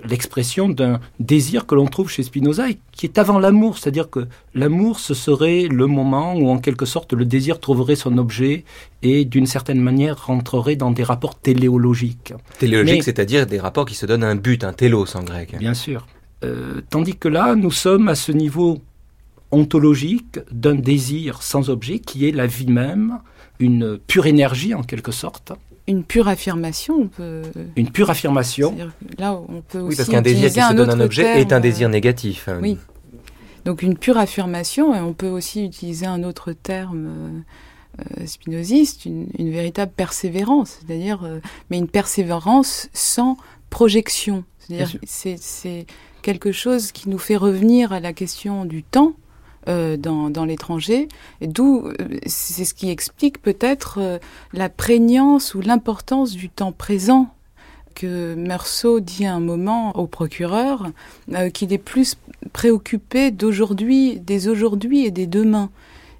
l'expression 0.09 0.68
d'un 0.68 1.01
désir 1.18 1.66
que 1.66 1.75
l'on 1.75 1.87
trouve 1.87 2.09
chez 2.09 2.22
Spinoza 2.22 2.70
et 2.70 2.79
qui 2.92 3.07
est 3.07 3.18
avant 3.18 3.40
l'amour, 3.40 3.79
c'est-à-dire 3.79 4.11
que 4.11 4.29
l'amour, 4.55 5.01
ce 5.01 5.12
serait 5.12 5.66
le 5.68 5.87
moment 5.87 6.35
où 6.35 6.49
en 6.49 6.59
quelque 6.59 6.87
sorte 6.87 7.12
le 7.12 7.25
désir 7.25 7.59
trouverait 7.59 7.96
son 7.96 8.16
objet 8.16 8.64
et 9.03 9.25
d'une 9.25 9.46
certaine 9.46 9.81
manière 9.81 10.27
rentrerait 10.27 10.77
dans 10.77 10.92
des 10.92 11.03
rapports 11.03 11.35
téléologiques. 11.35 12.33
Téléologiques, 12.59 13.03
c'est-à-dire 13.03 13.46
des 13.46 13.59
rapports 13.59 13.87
qui 13.87 13.94
se 13.94 14.07
donnent 14.07 14.25
un 14.25 14.37
but, 14.37 14.62
un 14.62 14.72
télos 14.72 15.16
en 15.16 15.25
grec. 15.25 15.57
Bien 15.59 15.75
sûr. 15.75 16.07
Euh, 16.44 16.81
tandis 16.88 17.16
que 17.16 17.29
là, 17.29 17.57
nous 17.57 17.72
sommes 17.72 18.09
à 18.09 18.14
ce 18.14 18.31
niveau 18.31 18.79
ontologique 19.51 20.38
d'un 20.53 20.75
désir 20.75 21.42
sans 21.42 21.70
objet 21.70 21.99
qui 21.99 22.29
est 22.29 22.33
la 22.33 22.46
vie 22.46 22.66
même, 22.66 23.18
une 23.59 23.99
pure 23.99 24.27
énergie 24.27 24.75
en 24.75 24.83
quelque 24.83 25.12
sorte, 25.12 25.53
une 25.87 26.05
pure 26.05 26.29
affirmation. 26.29 26.94
On 27.03 27.09
peut... 27.09 27.42
Une 27.77 27.90
pure 27.90 28.11
affirmation. 28.11 28.77
Là, 29.18 29.40
on 29.49 29.62
peut 29.62 29.79
aussi 29.79 29.88
oui, 29.88 29.96
parce 29.96 30.09
qu'un 30.09 30.22
désir 30.22 30.53
qui 30.53 30.61
se 30.61 30.75
donne 30.75 30.90
un 30.90 31.01
objet 31.01 31.40
est 31.40 31.53
un 31.53 31.61
désir 31.61 31.88
négatif. 31.88 32.49
Oui. 32.61 32.79
Donc 33.64 33.83
une 33.83 33.99
pure 33.99 34.16
affirmation, 34.16 34.94
et 34.94 35.01
on 35.01 35.12
peut 35.12 35.29
aussi 35.29 35.64
utiliser 35.64 36.07
un 36.07 36.22
autre 36.22 36.53
terme 36.53 37.09
euh, 37.09 38.20
euh 38.20 38.27
spinoziste, 38.27 39.05
une, 39.05 39.27
véritable 39.51 39.90
persévérance, 39.90 40.79
c'est-à-dire, 40.81 41.25
euh, 41.25 41.40
mais 41.68 41.79
une 41.79 41.88
persévérance 41.88 42.88
sans 42.92 43.37
projection. 43.68 44.44
C'est-à-dire, 44.59 45.01
c'est 45.05 45.87
quelque 46.22 46.53
chose 46.53 46.92
qui 46.92 47.09
nous 47.09 47.18
fait 47.18 47.37
revenir 47.37 47.92
à 47.92 47.99
la 47.99 48.12
question 48.12 48.64
du 48.64 48.85
temps, 48.85 49.14
euh, 49.68 49.96
dans, 49.96 50.44
l'étranger, 50.44 51.09
d'où 51.40 51.88
euh, 51.88 51.94
c'est 52.26 52.64
ce 52.64 52.72
qui 52.72 52.88
explique 52.88 53.42
peut-être 53.42 53.98
euh, 54.00 54.18
la 54.52 54.68
prégnance 54.68 55.57
ou 55.57 55.61
l'importance 55.61 56.33
du 56.33 56.48
temps 56.48 56.70
présent 56.70 57.35
que 57.96 58.37
Meursault 58.37 59.00
dit 59.00 59.26
à 59.26 59.35
un 59.35 59.40
moment 59.40 59.96
au 59.96 60.07
procureur 60.07 60.92
qu'il 61.52 61.72
est 61.72 61.79
plus 61.79 62.16
préoccupé 62.52 63.33
d'aujourd'hui, 63.33 64.20
des 64.20 64.48
aujourd'hui 64.48 65.05
et 65.05 65.11
des 65.11 65.26
demain. 65.26 65.70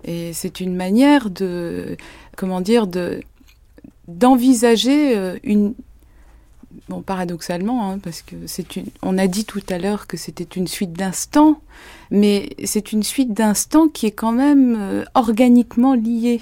Et 0.05 0.33
c'est 0.33 0.61
une 0.61 0.75
manière 0.75 1.31
de, 1.31 1.97
comment 2.37 2.61
dire, 2.61 2.87
de 2.87 3.21
d'envisager 4.09 5.37
une, 5.45 5.75
paradoxalement, 7.05 7.91
hein, 7.91 7.99
parce 7.99 8.23
que 8.23 8.37
on 9.03 9.19
a 9.19 9.27
dit 9.27 9.45
tout 9.45 9.63
à 9.69 9.79
l'heure 9.79 10.07
que 10.07 10.17
c'était 10.17 10.45
une 10.45 10.67
suite 10.67 10.93
d'instants, 10.93 11.61
mais 12.11 12.51
c'est 12.65 12.93
une 12.93 13.03
suite 13.03 13.33
d'instants 13.33 13.89
qui 13.89 14.07
est 14.07 14.13
quand 14.13 14.33
même 14.33 14.77
euh, 14.79 15.05
organiquement 15.15 15.95
liée. 15.95 16.41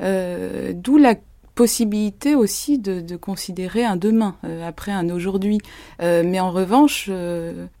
Euh, 0.00 0.72
D'où 0.74 0.96
la 0.96 1.14
possibilité 1.54 2.36
aussi 2.36 2.78
de, 2.78 3.16
considérer 3.16 3.84
un 3.84 3.96
demain 3.96 4.36
euh, 4.44 4.66
après 4.66 4.92
un 4.92 5.10
aujourd'hui. 5.10 5.58
Mais 6.00 6.38
en 6.38 6.52
revanche, 6.52 7.10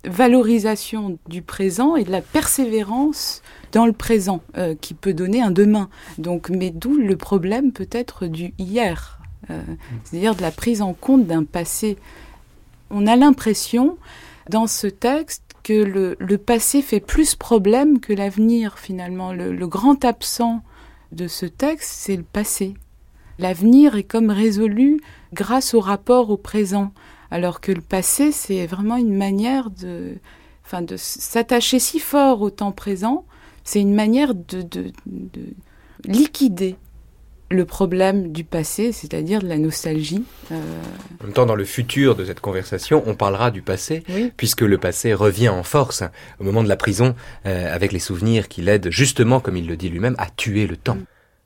valorisation 0.04 1.16
du 1.28 1.42
présent 1.42 1.94
et 1.94 2.02
de 2.02 2.10
la 2.10 2.20
persévérance 2.20 3.42
dans 3.70 3.86
le 3.86 3.92
présent 3.92 4.40
qui 4.80 4.94
peut 4.94 5.14
donner 5.14 5.40
un 5.40 5.52
demain. 5.52 5.88
Donc, 6.18 6.50
mais 6.50 6.70
d'où 6.70 6.96
le 6.96 7.16
problème 7.16 7.70
peut-être 7.70 8.26
du 8.26 8.52
hier. 8.58 9.17
Euh, 9.50 9.62
c'est-à-dire 10.04 10.34
de 10.34 10.42
la 10.42 10.50
prise 10.50 10.82
en 10.82 10.94
compte 10.94 11.26
d'un 11.26 11.44
passé. 11.44 11.96
On 12.90 13.06
a 13.06 13.16
l'impression 13.16 13.96
dans 14.48 14.66
ce 14.66 14.86
texte 14.86 15.42
que 15.62 16.16
le, 16.18 16.38
passé 16.38 16.80
fait 16.80 17.00
plus 17.00 17.34
problème 17.34 18.00
que 18.00 18.12
l'avenir 18.12 18.78
finalement. 18.78 19.32
Le, 19.32 19.66
grand 19.66 20.04
absent 20.04 20.62
de 21.12 21.28
ce 21.28 21.46
texte, 21.46 21.90
c'est 21.94 22.16
le 22.16 22.22
passé. 22.22 22.74
L'avenir 23.38 23.96
est 23.96 24.04
comme 24.04 24.30
résolu 24.30 25.00
grâce 25.32 25.74
au 25.74 25.80
rapport 25.80 26.30
au 26.30 26.36
présent, 26.36 26.92
alors 27.30 27.60
que 27.60 27.72
le 27.72 27.82
passé, 27.82 28.32
c'est 28.32 28.66
vraiment 28.66 28.96
une 28.96 29.14
manière 29.14 29.70
de, 29.70 30.14
enfin, 30.64 30.82
de 30.82 30.96
s'attacher 30.96 31.78
si 31.78 31.98
fort 32.00 32.40
au 32.40 32.50
temps 32.50 32.72
présent, 32.72 33.24
c'est 33.64 33.80
une 33.80 33.94
manière 33.94 34.34
de, 34.34 34.62
de 34.62 34.92
liquider 36.04 36.76
le 37.50 37.64
problème 37.64 38.30
du 38.32 38.44
passé, 38.44 38.92
c'est-à-dire 38.92 39.40
de 39.40 39.48
la 39.48 39.58
nostalgie. 39.58 40.24
Euh, 40.52 40.60
en 41.20 41.24
même 41.24 41.32
temps, 41.32 41.46
dans 41.46 41.54
le 41.54 41.64
futur 41.64 42.14
de 42.14 42.24
cette 42.24 42.40
conversation, 42.40 43.02
on 43.06 43.14
parlera 43.14 43.50
du 43.50 43.62
passé, 43.62 44.02
puisque 44.36 44.60
le 44.60 44.78
passé 44.78 45.14
revient 45.14 45.48
en 45.48 45.62
force 45.62 46.02
au 46.38 46.44
moment 46.44 46.62
de 46.62 46.68
la 46.68 46.76
prison, 46.76 47.14
euh, 47.46 47.74
avec 47.74 47.92
les 47.92 47.98
souvenirs 47.98 48.48
qui 48.48 48.60
l'aident 48.60 48.90
justement, 48.90 49.40
comme 49.40 49.56
il 49.56 49.66
le 49.66 49.76
dit 49.76 49.88
lui-même, 49.88 50.14
à 50.18 50.28
tuer 50.28 50.66
le 50.66 50.76
temps. 50.76 50.98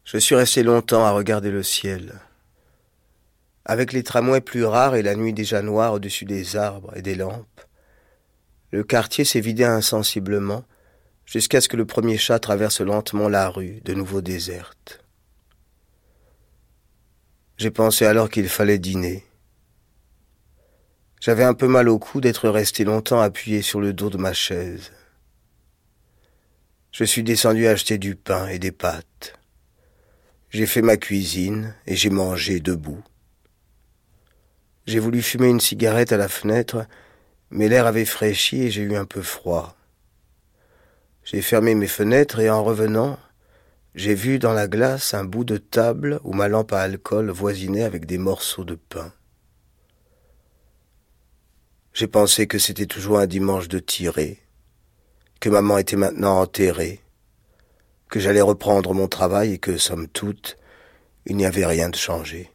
Je 0.04 0.18
suis 0.18 0.34
resté 0.34 0.64
longtemps 0.64 1.04
à 1.04 1.12
regarder 1.12 1.50
le 1.50 1.62
ciel. 1.62 2.14
Avec 3.64 3.92
les 3.92 4.02
tramways 4.02 4.40
plus 4.40 4.64
rares 4.64 4.96
et 4.96 5.02
la 5.02 5.14
nuit 5.14 5.32
déjà 5.32 5.62
noire 5.62 5.92
au-dessus 5.92 6.24
des 6.24 6.56
arbres 6.56 6.92
et 6.96 7.02
des 7.02 7.14
lampes, 7.14 7.60
le 8.72 8.82
quartier 8.82 9.24
s'est 9.24 9.40
vidé 9.40 9.64
insensiblement 9.64 10.64
jusqu'à 11.26 11.60
ce 11.60 11.68
que 11.68 11.76
le 11.76 11.84
premier 11.84 12.18
chat 12.18 12.40
traverse 12.40 12.80
lentement 12.80 13.28
la 13.28 13.48
rue, 13.48 13.80
de 13.84 13.94
nouveau 13.94 14.20
déserte. 14.20 15.01
J'ai 17.62 17.70
pensé 17.70 18.07
alors 18.07 18.29
qu'il 18.29 18.48
fallait 18.48 18.81
dîner. 18.81 19.25
J'avais 21.20 21.44
un 21.44 21.55
peu 21.55 21.68
mal 21.68 21.88
au 21.88 22.01
cou 22.01 22.20
d'être 22.20 22.48
resté 22.48 22.83
longtemps 22.83 23.20
appuyé 23.20 23.62
sur 23.62 23.81
le 23.81 23.92
dos 23.92 24.11
de 24.11 24.18
ma 24.18 24.33
chaise. 24.33 24.90
Je 26.90 27.05
suis 27.05 27.22
descendu 27.22 27.68
acheter 27.68 27.98
du 27.98 28.16
pain 28.16 28.48
et 28.48 28.59
des 28.59 28.72
pâtes. 28.72 29.38
J'ai 30.51 30.66
fait 30.66 30.83
ma 30.83 30.96
cuisine 30.96 31.77
et 31.87 31.94
j'ai 31.94 32.11
mangé 32.11 32.59
debout. 32.59 33.05
J'ai 34.87 34.98
voulu 34.98 35.22
fumer 35.22 35.46
une 35.46 35.61
cigarette 35.61 36.11
à 36.11 36.16
la 36.16 36.29
fenêtre, 36.29 36.85
mais 37.51 37.68
l'air 37.68 37.87
avait 37.87 38.07
fraîchi 38.07 38.61
et 38.62 38.70
j'ai 38.72 38.83
eu 38.83 38.96
un 38.96 39.05
peu 39.05 39.22
froid. 39.22 39.77
J'ai 41.22 41.42
fermé 41.42 41.77
mes 41.77 41.87
fenêtres 41.87 42.40
et 42.40 42.51
en 42.51 42.64
revenant, 42.64 43.20
j'ai 43.94 44.14
vu 44.14 44.38
dans 44.38 44.55
la 44.55 44.68
glace 44.68 45.12
un 45.12 45.24
bout 45.24 45.44
de 45.44 45.59
table 45.59 46.18
où 46.24 46.33
ma 46.33 46.48
lampe 46.48 46.72
à 46.72 46.81
alcool 46.81 47.31
voisinait 47.31 47.83
avec 47.83 48.07
des 48.07 48.18
morceaux 48.18 48.64
de 48.64 48.74
pain. 48.74 49.12
J'ai 51.92 52.07
pensé 52.07 52.46
que 52.46 52.59
c'était 52.59 52.87
toujours 52.87 53.18
un 53.18 53.26
dimanche 53.26 53.68
de 53.68 53.78
tirée, 53.78 54.38
que 55.40 55.50
maman 55.50 55.76
était 55.76 55.96
maintenant 55.96 56.40
enterrée, 56.40 57.00
que 58.09 58.18
j'allais 58.18 58.40
reprendre 58.40 58.94
mon 58.94 59.09
travail 59.09 59.52
et 59.52 59.59
que, 59.59 59.76
somme 59.76 60.09
toute, 60.09 60.57
il 61.26 61.37
n'y 61.37 61.44
avait 61.44 61.66
rien 61.66 61.90
de 61.90 61.96
changé. 61.96 62.50